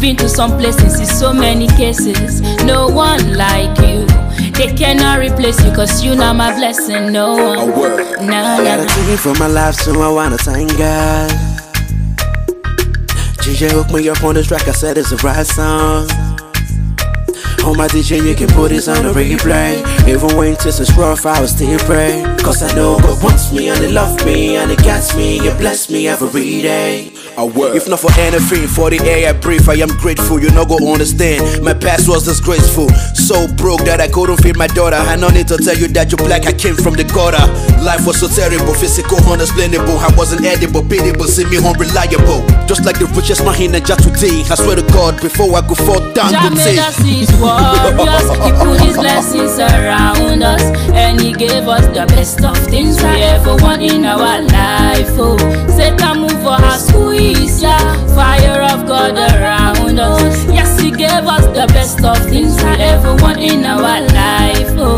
[0.00, 2.40] been to some places in so many cases.
[2.64, 4.06] No one like you.
[4.52, 7.12] They cannot replace you cause you know my blessing.
[7.12, 8.26] No one.
[8.26, 11.30] Nah, I got nah, a dream for my life, so I wanna thank God.
[13.44, 16.08] DJ hooked me up on this track, I said it's the right song.
[17.64, 19.84] On my DJ, you can put this on the replay.
[20.08, 22.22] Even when this is rough, I will still pray.
[22.42, 25.50] Cause I know God wants me and He loves me and He gets me, He
[25.58, 27.12] bless me every day.
[27.36, 27.74] I work.
[27.74, 30.40] If not for anything, for the air I breathe, I am grateful.
[30.40, 31.62] You no go understand.
[31.64, 32.88] My past was disgraceful.
[33.14, 34.96] So broke that I couldn't feed my daughter.
[34.96, 37.42] I no need to tell you that you're black, I came from the gutter.
[37.82, 39.96] Life was so terrible, physical, unexplainable.
[39.98, 42.42] I wasn't edible, pitiable, see me unreliable.
[42.66, 44.42] Just like the richest man in Jah today.
[44.50, 48.26] I swear to God, before I go fall down, Jah made us his warriors.
[48.42, 50.62] He put his blessings around us,
[50.92, 55.08] and he gave us the best of things we ever want in our life.
[55.16, 55.38] Oh,
[55.72, 56.78] Satan move for our
[57.10, 57.94] squeeze, yeah.
[58.14, 60.44] Fire of God around us.
[60.46, 64.70] Yes, he gave us the best of things we ever want in our life.
[64.78, 64.96] Oh,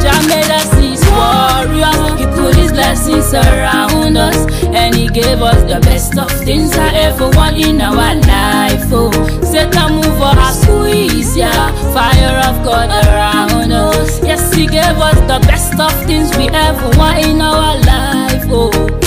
[0.00, 2.20] Jah made us his warriors.
[2.20, 4.36] He put his blessings around us,
[4.74, 8.84] and he gave us the best of things I ever want in our life.
[8.92, 9.10] Oh,
[9.42, 11.72] Satan move for our squeeze, yeah.
[11.94, 14.22] Fire of God around us.
[14.22, 18.44] Yes, he gave us the best of things we ever want in our life.
[18.48, 19.03] Oh.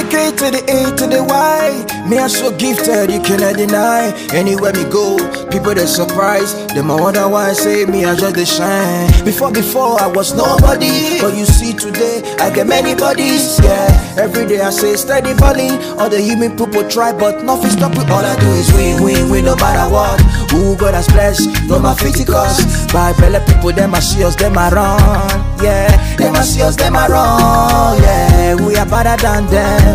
[0.00, 2.08] The K to the A to the Y.
[2.08, 4.16] Me I so gifted, you cannot deny.
[4.32, 5.20] Anywhere me go,
[5.52, 6.56] people they surprise.
[6.72, 9.12] Them I wonder why I say me I just they shine.
[9.26, 13.60] Before before I was nobody, but you see today I get many bodies.
[13.60, 15.76] Yeah, every day I say steady balling.
[16.00, 18.08] All the human people try, but nothing stop it.
[18.08, 20.18] All I do is win, win, win, no matter what.
[20.50, 22.90] Who God has blessed, no my cause.
[22.90, 25.60] By belly people, them I see us, them I run.
[25.62, 28.00] Yeah, them I see us, them I run.
[28.00, 29.89] Yeah, we are better than them.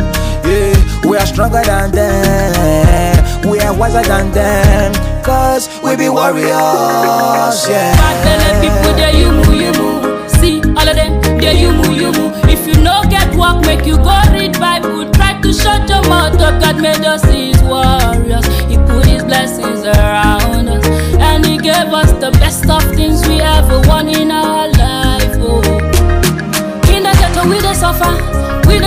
[0.45, 3.49] Yeah, we are stronger than them.
[3.49, 4.93] We are wiser than them.
[5.23, 7.67] Cause we be warriors.
[7.69, 7.95] Yeah.
[8.25, 10.29] Belly people, they you move, you move.
[10.31, 12.33] See, all of them, they you move, you move.
[12.49, 15.09] If you no get work, make you go read Bible.
[15.11, 16.61] Try to shut your mouth up.
[16.61, 18.45] God made us his warriors.
[18.69, 20.85] He put his blessings around us.
[21.19, 25.37] And he gave us the best of things we ever want in our life.
[25.39, 25.61] Oh.
[26.93, 28.34] In the ghetto, we dey suffer.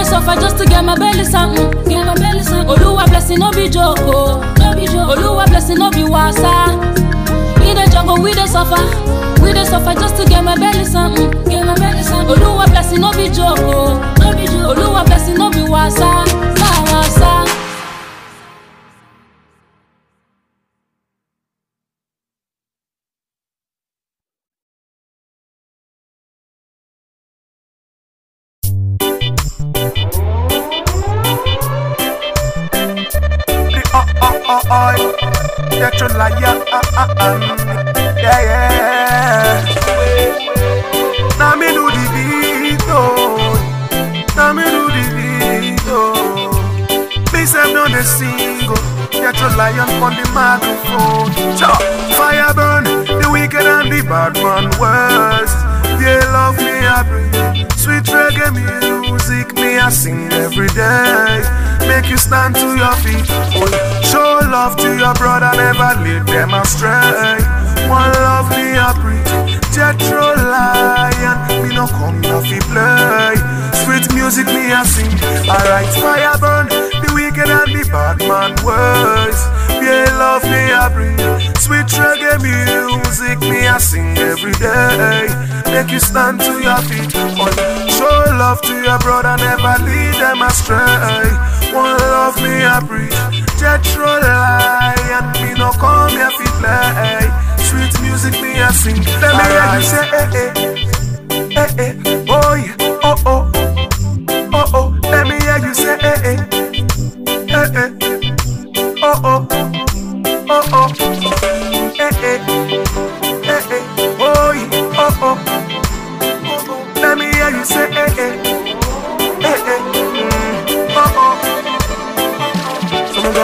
[0.08, 1.70] Suffer just to get my belly something.
[1.84, 2.66] Get my belly something.
[2.76, 3.98] Oluwa blessing no be joke.
[4.00, 4.40] Oh.
[4.58, 5.16] No be joke.
[5.16, 6.72] Oluwa blessing no be wasa.
[7.68, 8.80] In the jungle, we dey suffer.
[9.42, 11.30] We dey suffer just to get my belly something.
[11.44, 12.36] Get my belly something.
[12.36, 13.58] Oluwa blessing no be joke.
[13.60, 13.98] Oh.
[14.20, 14.76] No be joke.
[14.78, 16.24] Oluwa blessing no be wasa.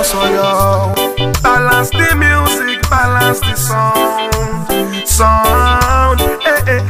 [0.05, 0.95] So yo.
[1.43, 6.21] Balance the music, balance the sound, sound.
[6.45, 6.83] Eh eh.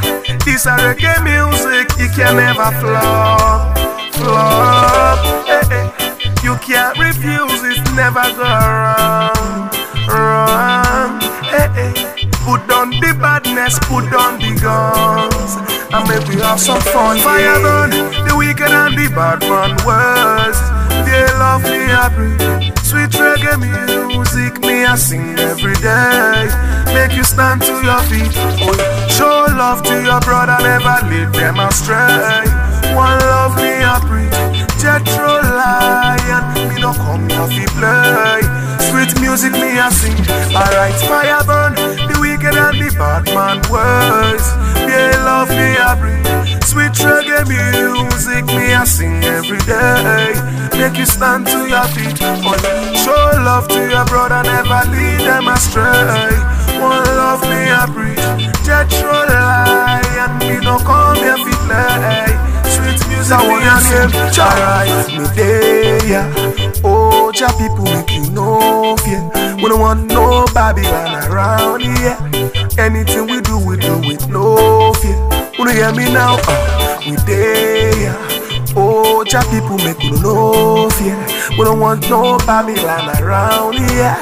[0.45, 3.79] This a reggae music, it can never flop,
[4.15, 5.19] flop.
[5.49, 5.87] Eh eh.
[6.43, 9.71] You can't refuse it, never go wrong,
[10.09, 11.23] wrong.
[11.55, 11.93] Eh eh.
[12.45, 15.57] Put down the badness, put down the guns,
[15.95, 17.19] and make we have some fun.
[17.19, 17.91] Fire burn
[18.27, 20.74] the wicked and the bad man words.
[21.45, 22.41] Love me, I breathe.
[22.89, 26.49] Sweet reggae music, me I sing every day.
[26.97, 28.33] Make you stand to your feet.
[28.65, 29.07] Oh, yeah.
[29.13, 32.49] show love to your brother, never lead them astray.
[32.97, 34.33] One love me, I breathe.
[34.81, 38.41] Jetro lion, me no come here fi play.
[38.89, 40.17] Sweet music, me I sing.
[40.49, 41.75] Alright, fire burn
[42.09, 44.49] the wicked and the bad man words.
[44.89, 46.54] They love me, I breathe.
[46.65, 50.35] Sweet reggae music, me I sing every day.
[50.79, 52.19] Make you stand to your feet.
[52.23, 52.57] Oh,
[52.97, 56.35] show love to your brother, never lead them astray.
[56.81, 58.19] One love me, I breathe.
[58.65, 62.55] Jetro lion, me no come here fi play.
[62.75, 64.11] Sweet music, I I sing.
[64.41, 66.81] Alright, me there, yeah.
[66.83, 69.23] Oh, Jah people make you no fear.
[69.57, 72.19] We don't want no Babylon around here.
[72.79, 73.41] Anything we
[75.75, 76.39] hear me now?
[76.47, 78.15] Uh, we there.
[78.77, 81.19] Oh, Jah people make you no fear.
[81.59, 84.17] We don't want no Babylon around here.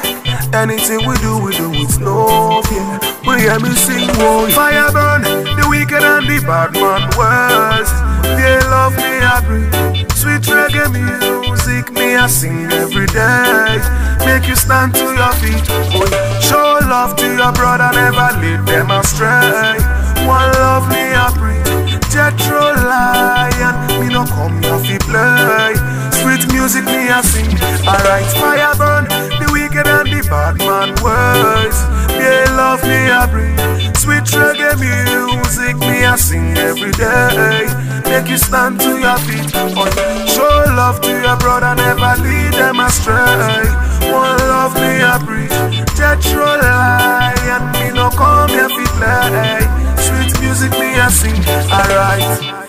[0.53, 3.01] Anything we do, we do with no fear.
[3.25, 4.09] Wanna hear me sing?
[4.17, 7.93] Whoa, fire burn the wicked and the bad man words.
[8.37, 10.09] They love me, I breathe.
[10.13, 13.81] Sweet reggae music, me I sing every day.
[14.25, 15.65] Make you stand to your feet.
[15.97, 19.92] Oh, show love to your brother, never lead them astray.
[20.27, 21.67] One love me, I breathe.
[22.13, 25.75] Jetro lion, me no come here fi play.
[26.13, 27.51] Sweet music, me I sing.
[27.87, 29.05] Alright, fire burn
[29.41, 31.79] the wicked and the bad man words.
[32.09, 33.97] They love me, I breathe.
[33.97, 37.67] Sweet reggae music, me I sing every day.
[38.05, 39.53] Make you stand to your feet.
[39.55, 40.27] Yeah.
[40.27, 43.67] show love to your brother, never lead them astray.
[44.13, 45.51] One love me, I breathe.
[45.97, 49.92] Jetro lion, me no come here fi play.
[50.07, 51.39] Sweet music, me I sing.
[51.79, 52.63] Alright.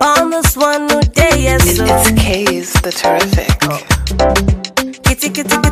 [0.00, 1.66] On this one new day, yes.
[1.66, 3.56] It, it's K's the terrific.
[3.70, 3.80] Oh.
[5.04, 5.69] Kitty, kitty, kitty,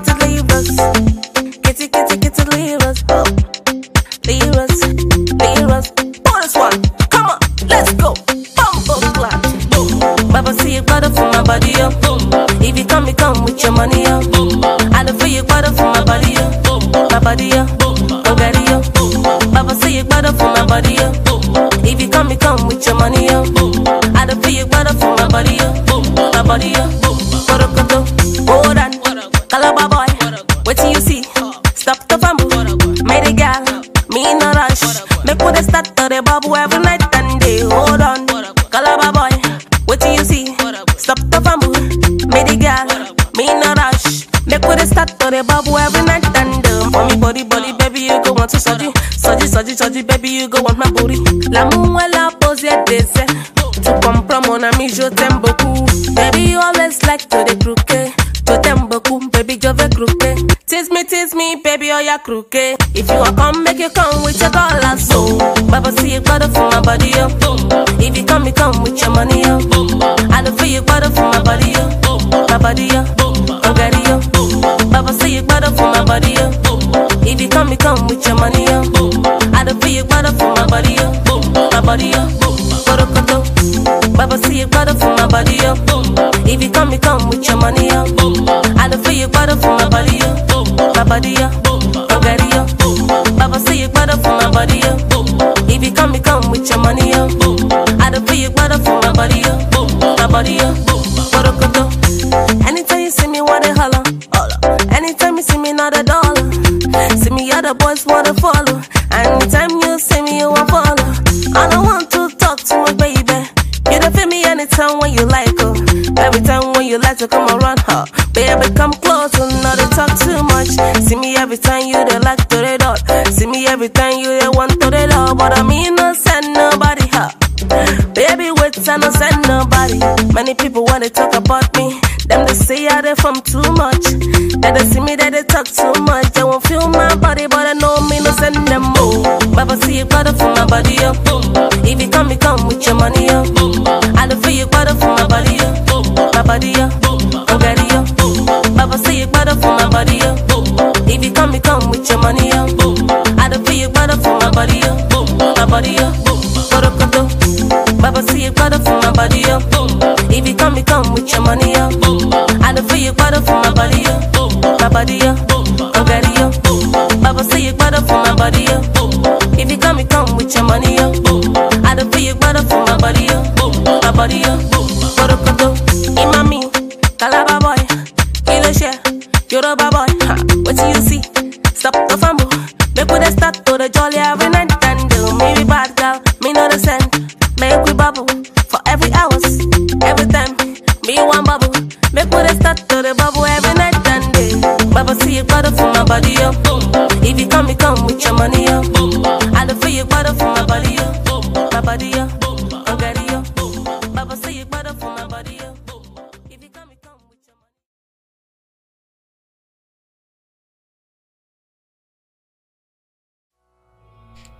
[22.79, 23.43] with your money, yo.
[24.15, 25.73] I don't feel you butter for my body, yo.
[26.33, 27.28] My body, yo.
[62.29, 62.77] Croquet.
[62.95, 65.39] If you want come, make you come with your dollar, so.
[65.73, 67.25] Baba, see you butter for my body, yo.
[68.05, 69.57] If you come, you come with your money, yo.
[70.37, 71.89] I don't feel you butter for my body, yo.
[72.53, 73.01] My body, yo.
[73.79, 74.21] Get it, yo.
[74.93, 76.53] Baba, see you butter for my body, yo.
[77.25, 78.83] If you come, you come with your money, yo.
[79.57, 81.09] I don't feel you butter for my body, yo.
[81.73, 82.29] My body, yo.
[82.85, 83.41] Korokoto,
[84.17, 85.73] Baba see you brother for my body, yo.
[86.45, 88.05] If you come, you come with your money, yo.
[88.77, 90.35] I don't feel you brother for my body, yo.
[90.95, 91.48] My body, yo.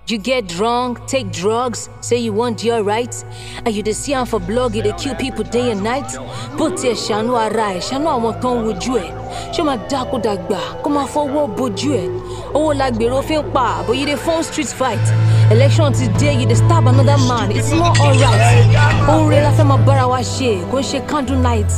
[0.09, 3.23] You get drunk, take drugs, say you want your rights,
[3.63, 6.09] and you dey see am for blog, dey kill people day and night.
[6.57, 9.11] Bó tiẹ̀ ṣàánú ara ẹ̀, ṣàánú àwọn tó ń wojú ẹ̀.
[9.53, 12.09] Ṣé máa dákú dàgbà kó máa fọwọ́ bojú ẹ̀?
[12.57, 15.05] Owó la gbèrò fi ń phone street fight.
[15.51, 18.65] Election ti dé, you dey stab another man, it's more alright.
[19.29, 21.71] Rẹ̀ la fẹ́ máa bára wa ṣe, kò ń ṣe candle night.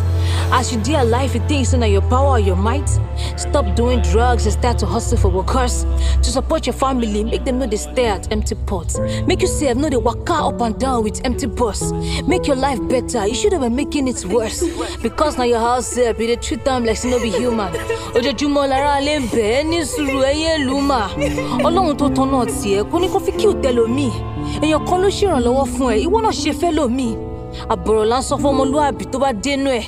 [0.51, 2.89] As you dey alive, you think say na your power or your might.
[3.37, 5.85] Stop doing drugs and start to hustle for workers.
[6.23, 8.99] To support your family, make them know they stare at empty pots.
[9.27, 11.91] Make yourself know they waka up and down with empty bus.
[12.27, 13.25] Make your life better.
[13.27, 14.63] You should have been making it worse.
[15.01, 17.71] Because now your house self, you dey treat them like say no be human.
[18.15, 21.07] Ojoojúmọ́ lára lè ń bẹ̀ ẹ́ ní sùúrù ẹyẹ ìlú mà.
[21.63, 24.09] Ọlọ́run tó tan náà tiẹ̀ kò ní kó fi kí ò tẹlòmíì.
[24.63, 27.09] Èèyàn kan ló ṣèrànlọ́wọ́ fún ẹ, ìwọ náà ṣe fẹ́ lòmíì.
[27.73, 29.85] Àbọ̀rọ̀ là fún ọmọlúwàbí tó bá dénú ẹ̀.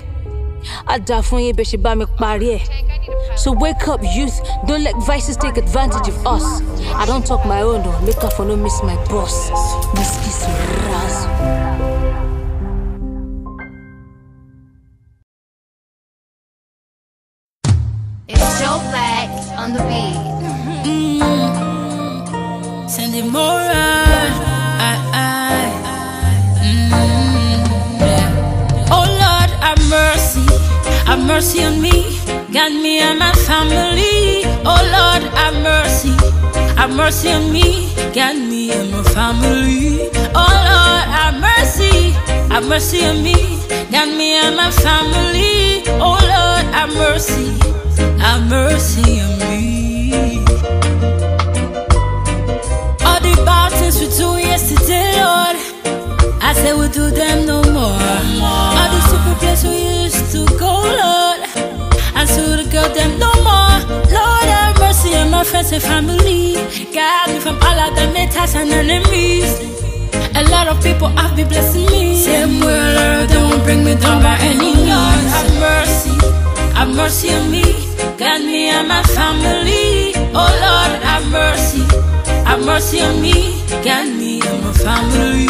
[0.94, 0.96] Á
[1.28, 2.62] fún yín bẹ́ẹ̀ ṣe bá mi parí ẹ̀.
[3.36, 4.38] So wake up, youth.
[4.68, 6.46] Don't let vices take advantage of us.
[6.96, 8.00] I don't talk my own though.
[8.06, 9.36] Make up for no miss my boss.
[9.98, 10.48] Miss Kiss
[10.92, 11.63] Raz.
[32.54, 34.44] Got me and my family.
[34.64, 36.14] Oh Lord, have mercy,
[36.78, 40.10] have mercy on me, got me and my family.
[40.36, 42.12] Oh Lord, have mercy,
[42.54, 43.34] have mercy on me,
[43.92, 45.82] got me and my family.
[46.00, 46.13] Oh
[65.80, 66.54] friends family.
[66.94, 69.50] Guide me from all of them haters and enemies.
[70.36, 72.22] A lot of people have been blessing me.
[72.22, 74.90] Same way, Lord, uh, don't bring me down by any means.
[74.90, 76.16] Have mercy,
[76.74, 77.64] have mercy on me.
[78.18, 80.14] Guide me and my family.
[80.34, 81.84] Oh Lord, have mercy.
[82.46, 83.34] Have mercy on me,
[83.84, 85.48] guide me and my family.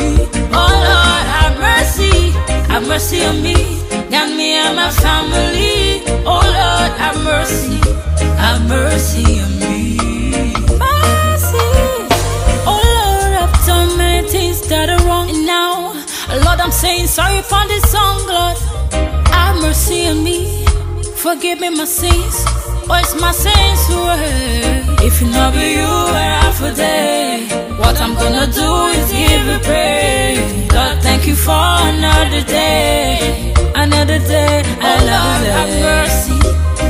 [0.54, 2.32] Oh Lord, have mercy,
[2.72, 3.56] have mercy on me,
[4.10, 6.02] guide me and my family.
[6.26, 7.78] Oh Lord, have mercy,
[8.38, 9.63] have mercy on me.
[16.54, 18.58] Lord, I'm saying sorry for this song, Lord.
[19.34, 20.64] Have mercy on me.
[21.16, 22.46] Forgive me my sins.
[22.86, 25.02] What's my sins were?
[25.02, 27.48] If you not be you, were I for day?
[27.80, 30.70] What I'm gonna do is give you praise.
[30.70, 33.52] God, thank you for another day.
[33.74, 35.58] Another day, another oh, Lord.
[35.58, 36.38] Have mercy.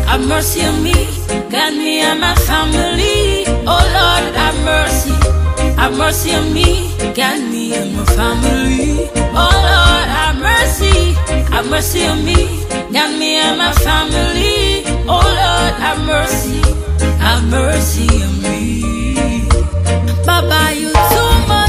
[0.10, 1.08] Have mercy on me,
[1.50, 3.46] God, me and my family.
[3.72, 5.13] Oh Lord, have mercy.
[5.84, 6.96] Have mercy on me.
[7.14, 9.10] Got me and my family.
[9.36, 11.12] Oh Lord, have mercy.
[11.52, 12.64] Have mercy on me.
[12.94, 14.86] Got me and my family.
[15.10, 16.62] Oh Lord, have mercy.
[17.20, 19.46] Have mercy on me.
[20.26, 21.63] Baba, you too much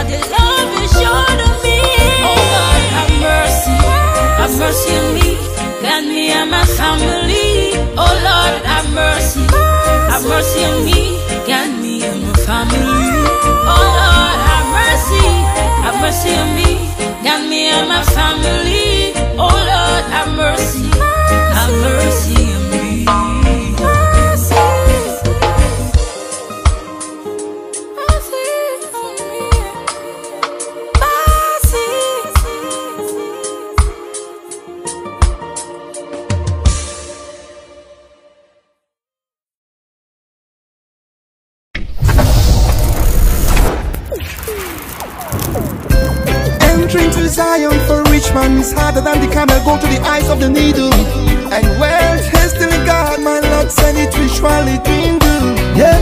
[0.00, 1.78] for the love you showed to me.
[2.24, 3.76] Oh God, have mercy,
[4.40, 5.28] have mercy on me,
[5.82, 7.76] got me and my family.
[8.00, 9.44] Oh Lord, have mercy,
[10.10, 11.00] have mercy on me,
[11.46, 13.00] got me and my family.
[13.72, 15.26] Oh Lord, have mercy,
[15.84, 16.70] have mercy on me,
[17.24, 19.12] got me and my family.
[19.36, 20.88] Oh Lord, have mercy,
[21.56, 22.49] have mercy
[50.30, 50.92] of the needle.
[51.52, 55.46] And well, hastily God, my Lord said it will surely dwindle.
[55.76, 55.98] Yeah,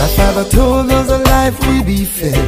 [0.00, 2.44] my father told us a life will be fair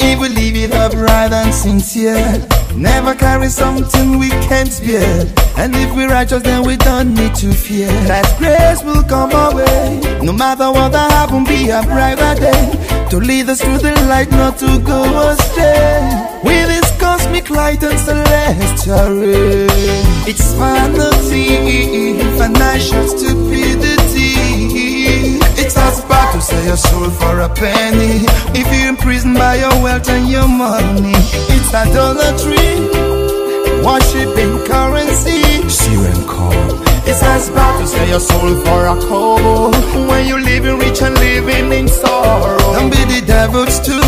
[0.00, 2.46] if we live it upright and sincere.
[2.76, 5.26] Never carry something we can't bear.
[5.56, 7.88] And if we're righteous, then we don't need to fear.
[8.10, 10.00] That grace will come our way.
[10.22, 13.06] No matter what that happen, be a brighter day.
[13.10, 16.02] To lead us through the light, not to go astray.
[16.42, 19.66] With cosmic light and celestial ray.
[20.30, 24.32] It's vanity, financial stupidity.
[25.60, 28.24] It's as bad to sell your soul for a penny.
[28.60, 31.18] If you're imprisoned by your wealth and your money,
[31.54, 32.68] it's idolatry.
[33.84, 35.42] Worshipping currency.
[36.10, 36.63] And call.
[37.06, 39.70] It's as bad to sell your soul for a kobo
[40.08, 42.58] When you living rich and living in sorrow.
[42.74, 44.00] Don't be the devil's too.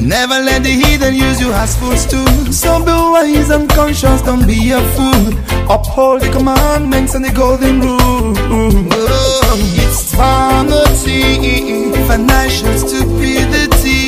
[0.00, 2.26] Never let the heathen use you as fools too.
[2.52, 5.24] So be wise and conscious, don't be a fool.
[5.70, 8.34] Uphold the commandments and the golden rule.
[8.36, 14.02] Oh, It's vanity, financial stupidity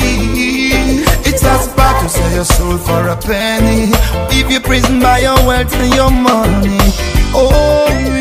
[1.28, 3.92] It's as bad to sell your soul for a penny.
[4.30, 6.78] If you're prisoned by your wealth and your money.
[7.36, 8.13] Oh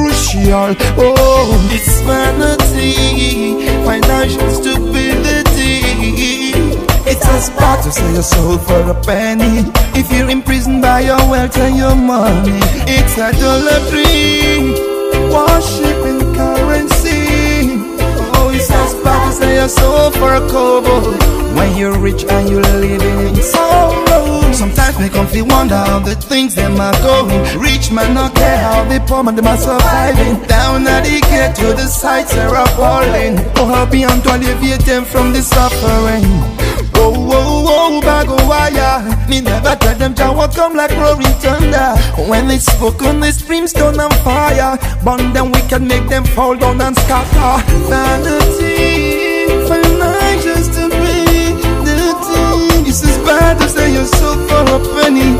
[0.00, 0.74] crucial.
[0.96, 5.80] Oh, it's vanity Financial stupidity.
[7.10, 9.70] It's as bad to sell your soul for a penny.
[9.98, 14.72] If you're imprisoned by your wealth and your money It's idolatry
[15.32, 17.09] Worshipping currency
[19.10, 23.36] it's as bad to sell your soul for a When you're rich and you're living
[23.36, 27.60] in sorrow Sometimes me come feel wonder how the things them are going.
[27.60, 31.54] Rich man not care how the poor man them are surviving Down at the gate
[31.56, 36.59] to the sights are appalling Oh, happy and to alleviate them from the suffering
[37.90, 39.02] oh, bag of wire.
[39.28, 41.94] Me never tell them what come like roaring thunder.
[42.30, 44.78] When they spoke on the brimstone and fire.
[45.04, 47.64] Burn them wicked, make them fall down and scatter.
[47.90, 51.60] Vanity, financial stupidity
[52.88, 55.30] It's as bad as say you're so for a penny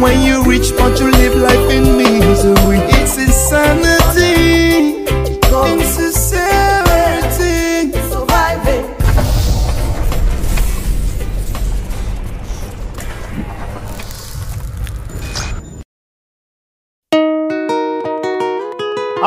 [0.00, 2.80] When you rich but you live life in misery.
[3.00, 4.93] It's insanity,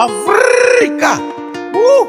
[0.07, 1.11] Africa.
[1.73, 2.07] Woo.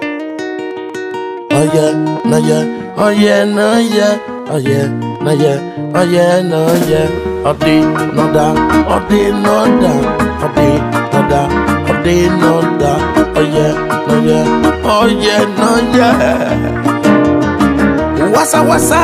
[1.51, 1.90] Oh yeah,
[2.24, 4.18] no yeah, oh yeah, no yeah,
[4.49, 4.86] oh yeah,
[5.20, 5.59] no yeah,
[5.94, 7.09] oh yeah, no yeah.
[7.44, 8.46] Oh di, no da,
[8.86, 9.92] oh di, no da,
[10.42, 11.42] oh di, no nada,
[11.88, 12.92] oh day nada,
[13.34, 13.74] oh yeah,
[14.07, 14.46] no yeah,
[14.84, 16.38] oh yeah, no yeah.
[18.34, 19.03] Wassa wassa,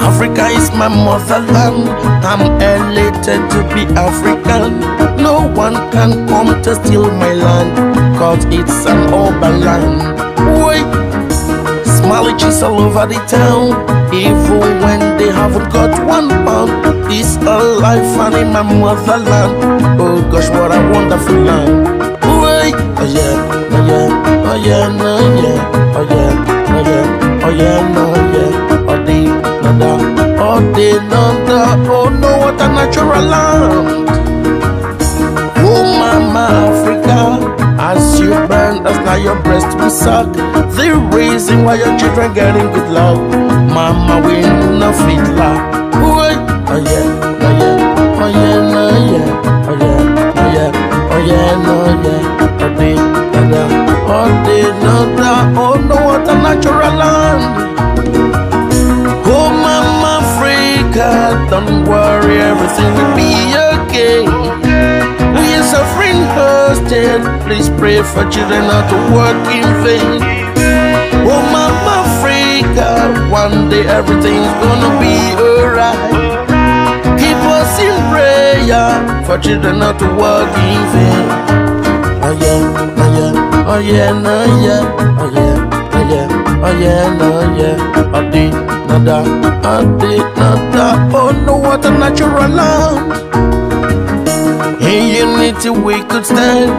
[0.00, 1.88] Africa is my motherland.
[2.24, 4.82] I'm elated to be African.
[5.26, 7.74] No one can come to steal my land,
[8.18, 9.98] cause it's an urban land.
[10.64, 10.86] Wait,
[11.96, 13.66] Smileages all over the town,
[14.14, 16.70] even when they haven't got one pound.
[17.10, 19.52] It's a life and in my motherland.
[20.00, 21.74] Oh gosh, what a wonderful land.
[22.42, 23.34] Wait, oh yeah,
[23.74, 25.12] oh yeah, oh yeah, no
[25.42, 25.58] yeah,
[25.98, 26.30] oh yeah,
[26.74, 28.04] oh yeah, oh yeah, no
[28.34, 29.18] yeah, oh the
[29.60, 30.00] nada,
[30.38, 31.58] oh the nada,
[31.90, 34.06] oh no, what a natural land.
[37.96, 40.32] As you burn, that's now your breast will suck.
[40.76, 43.18] The reason why your children getting good luck,
[43.72, 44.40] mama we
[44.80, 45.60] no fit laugh.
[45.96, 47.06] Oh yeah,
[47.42, 49.26] oh yeah, oh yeah, no yeah,
[49.68, 49.98] oh yeah,
[50.40, 50.70] oh yeah,
[51.12, 51.74] oh yeah, no
[52.04, 52.22] yeah,
[54.08, 54.28] oh
[54.82, 57.42] nada, oh no, what a natural land.
[59.28, 61.10] Oh mama Africa,
[61.50, 63.30] don't worry, everything will be
[63.72, 64.65] okay.
[66.86, 70.22] Please pray for children not to work in vain.
[71.26, 75.98] Oh, Mama Africa, one day everything's gonna be alright.
[77.18, 81.26] Keep us in prayer for children not to work in vain.
[82.22, 82.62] Oh yeah,
[83.02, 84.86] oh yeah, oh yeah, no yeah,
[85.18, 85.58] oh yeah,
[85.90, 86.26] oh yeah,
[86.62, 87.28] oh yeah, no
[87.58, 88.14] yeah.
[88.14, 88.46] Oh di
[88.86, 89.26] nada,
[89.66, 93.12] oh di nada, oh no, what a natural land.
[94.80, 96.70] In unity we could stand.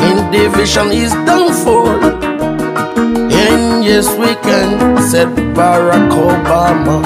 [0.00, 1.88] In division is downfall.
[3.38, 6.96] And yes we can, said Barack Obama.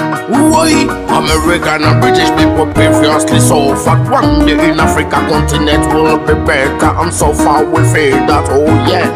[0.51, 0.73] Why?
[1.19, 4.09] American and British people previously suffered.
[4.11, 8.47] One day in Africa continent will be better, and so far we feel that.
[8.51, 9.07] Oh yeah,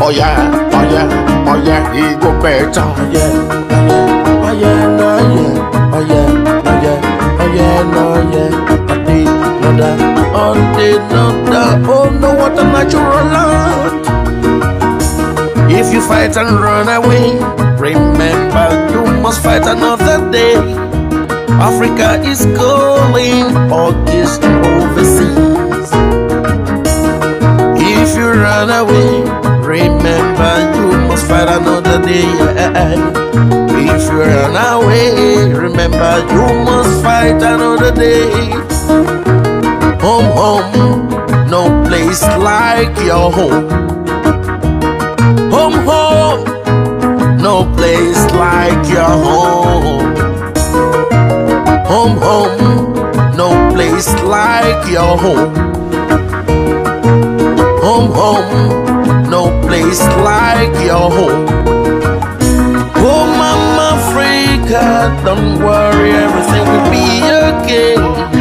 [0.00, 0.36] oh yeah,
[0.72, 2.82] oh yeah, oh yeah, he go better.
[2.82, 3.32] Oh yeah,
[4.46, 6.28] oh yeah, no yeah, oh yeah,
[6.66, 6.98] oh yeah,
[7.40, 8.13] oh yeah, no yeah.
[9.76, 11.82] Did know that.
[11.86, 14.06] Oh no, what a natural land.
[15.70, 17.34] If you fight and run away,
[17.78, 20.54] remember you must fight another day.
[21.58, 25.90] Africa is calling, August overseas.
[27.82, 29.22] If you run away,
[29.58, 32.30] remember you must fight another day.
[33.74, 39.23] If you run away, remember you must fight another day.
[40.04, 41.08] Home, home,
[41.48, 43.70] no place like your home.
[45.50, 46.44] Home, home,
[47.40, 50.14] no place like your home.
[51.86, 55.54] Home, home, no place like your home.
[57.80, 61.46] Home, home, no place like your home.
[63.06, 68.33] Oh, Mama Africa, don't worry, everything will be okay.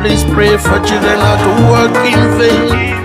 [0.00, 3.02] Please pray for children not to work in vain.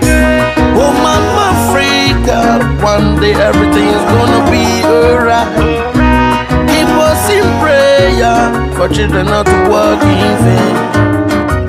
[0.76, 5.48] Oh, Mama Africa, one day everything's gonna be alright.
[6.68, 8.36] Keep us in prayer
[8.76, 10.76] for children not to work in vain.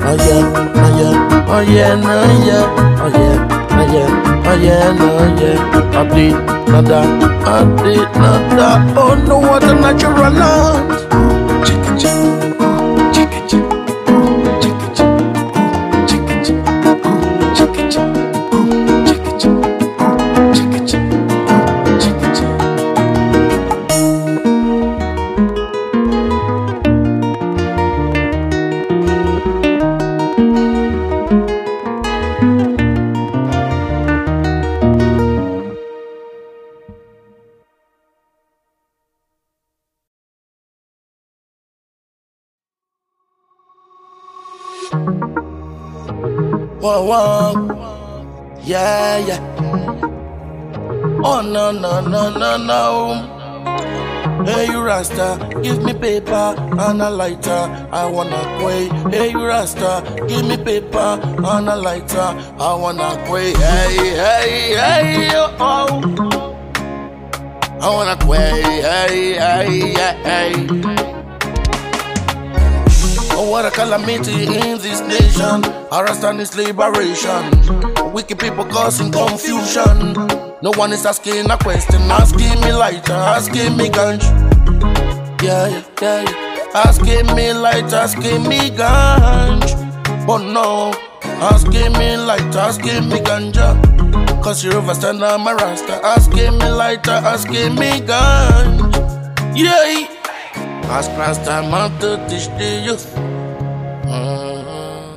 [0.04, 0.44] Oh yeah,
[0.82, 2.66] oh yeah, oh yeah, no yeah,
[3.02, 3.36] oh yeah,
[3.70, 4.10] oh yeah,
[4.46, 5.08] oh yeah, no
[5.40, 5.98] yeah.
[5.98, 6.34] I did
[6.68, 7.00] nada,
[7.46, 8.68] I did nada.
[8.98, 10.90] Oh no, what a natural land.
[11.64, 12.51] Chicka chicka,
[46.82, 48.58] Whoa, whoa.
[48.64, 49.38] Yeah, yeah.
[51.22, 54.44] Oh, no, no, no, no, no.
[54.44, 57.88] Hey, you Rasta, give me paper and a lighter.
[57.92, 58.88] I wanna quay.
[59.16, 62.18] Hey, you Rasta, give me paper and a lighter.
[62.58, 63.52] I wanna quay.
[63.52, 66.58] Hey, hey, hey, oh, oh.
[67.80, 68.60] I wanna quay.
[68.82, 71.01] Hey, hey, hey, hey.
[73.44, 75.64] Oh, what a calamity in this nation.
[75.90, 77.42] Arrest is liberation.
[78.12, 80.14] Wicked people causing confusion.
[80.62, 82.00] No one is asking a question.
[82.02, 84.22] Asking me lighter, asking me ganj.
[85.42, 86.70] Yeah, yeah.
[86.72, 89.66] Asking me lighter, asking me ganj.
[90.24, 90.92] But no,
[91.42, 93.74] asking me lighter, asking me ganja.
[94.40, 95.98] Cause you overstand I'm a rasta.
[96.04, 99.56] Asking me lighter, asking me ganja.
[99.56, 100.06] Yeah.
[100.92, 103.31] Ask Rasta man to teach the youth.
[104.12, 105.16] Mhm.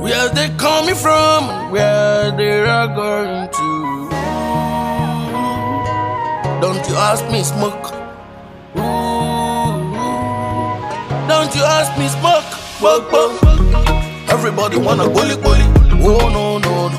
[0.00, 4.08] Where they coming from, where they are going to.
[6.62, 7.92] Don't you ask me smoke.
[11.28, 12.48] Don't you ask me smoke.
[12.78, 14.30] Smoke, smoke.
[14.30, 15.66] Everybody wanna bully bully.
[16.08, 16.98] Oh no no no.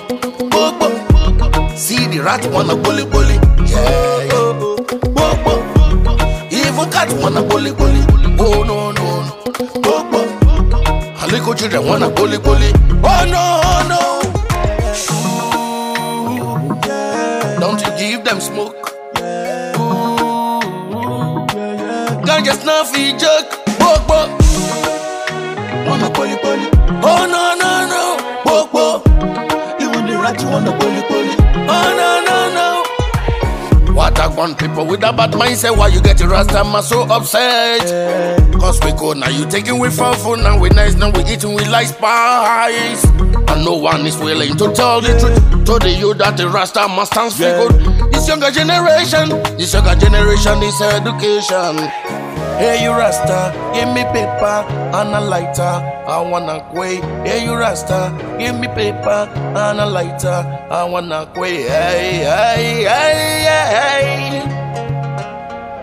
[0.51, 1.71] Smoke, smoke.
[1.75, 3.37] See the rat wanna bully bully.
[3.65, 4.51] Yeah yeah.
[4.59, 6.51] Smoke, smoke.
[6.51, 8.08] Even cat wanna bully bully.
[11.59, 12.71] Children wanna bully bully.
[13.03, 13.43] Oh no
[13.91, 14.01] no.
[17.59, 18.77] Don't you give them smoke.
[22.23, 23.51] Ganja snuffy joke.
[23.77, 24.29] Bok bok.
[25.85, 26.69] Wanna bully bully.
[27.03, 28.03] Oh no no no.
[28.45, 29.05] Bok bok.
[29.81, 31.35] Even the rat wanna bully bully.
[31.67, 32.18] Oh no
[34.39, 34.49] no no.
[34.49, 35.77] What I want people with a bad mindset.
[35.77, 37.81] Why you get your rasta man so upset?
[38.53, 41.53] Cause we go now, you taking with for food, now we nice, now we eating
[41.53, 43.05] with like spice.
[43.05, 45.65] And no one is willing to tell the truth.
[45.65, 48.11] To the you that the rasta man stands for good.
[48.13, 51.77] This younger generation, this younger generation is education.
[52.59, 54.65] Hey you Rasta, give me paper
[54.95, 55.98] and a lighter.
[56.09, 56.95] I wanna quay.
[57.23, 60.41] Hey you Rasta, give me paper and a lighter.
[60.71, 61.61] I wanna quay.
[61.69, 63.45] Hey hey hey
[63.77, 64.41] hey.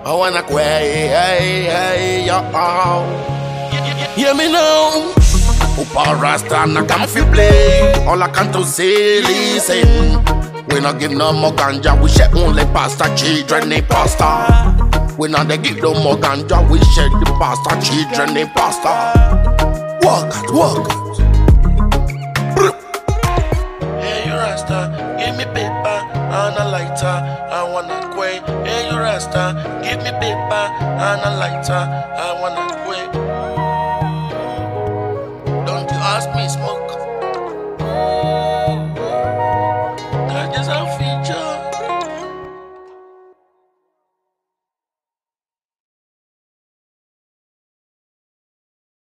[0.04, 1.06] I wanna quay.
[1.06, 2.42] Hey hey yo.
[4.16, 5.14] Hear me now.
[5.78, 8.04] Upa Rasta na come fi play.
[8.06, 10.24] All I can to say listen.
[10.70, 14.74] We not give no more ganja, we share only pasta, children they pasta.
[15.16, 19.45] We not they give no more ganja, we share the pasta, children they pasta.
[20.06, 20.86] Walk walk.
[23.98, 25.98] Hey you Rasta, give me paper
[26.30, 27.16] and a lighter.
[27.50, 28.38] I wanna quay.
[28.64, 29.44] Hey you Rasta,
[29.82, 30.64] give me paper
[31.02, 31.82] and a lighter.
[32.22, 32.35] I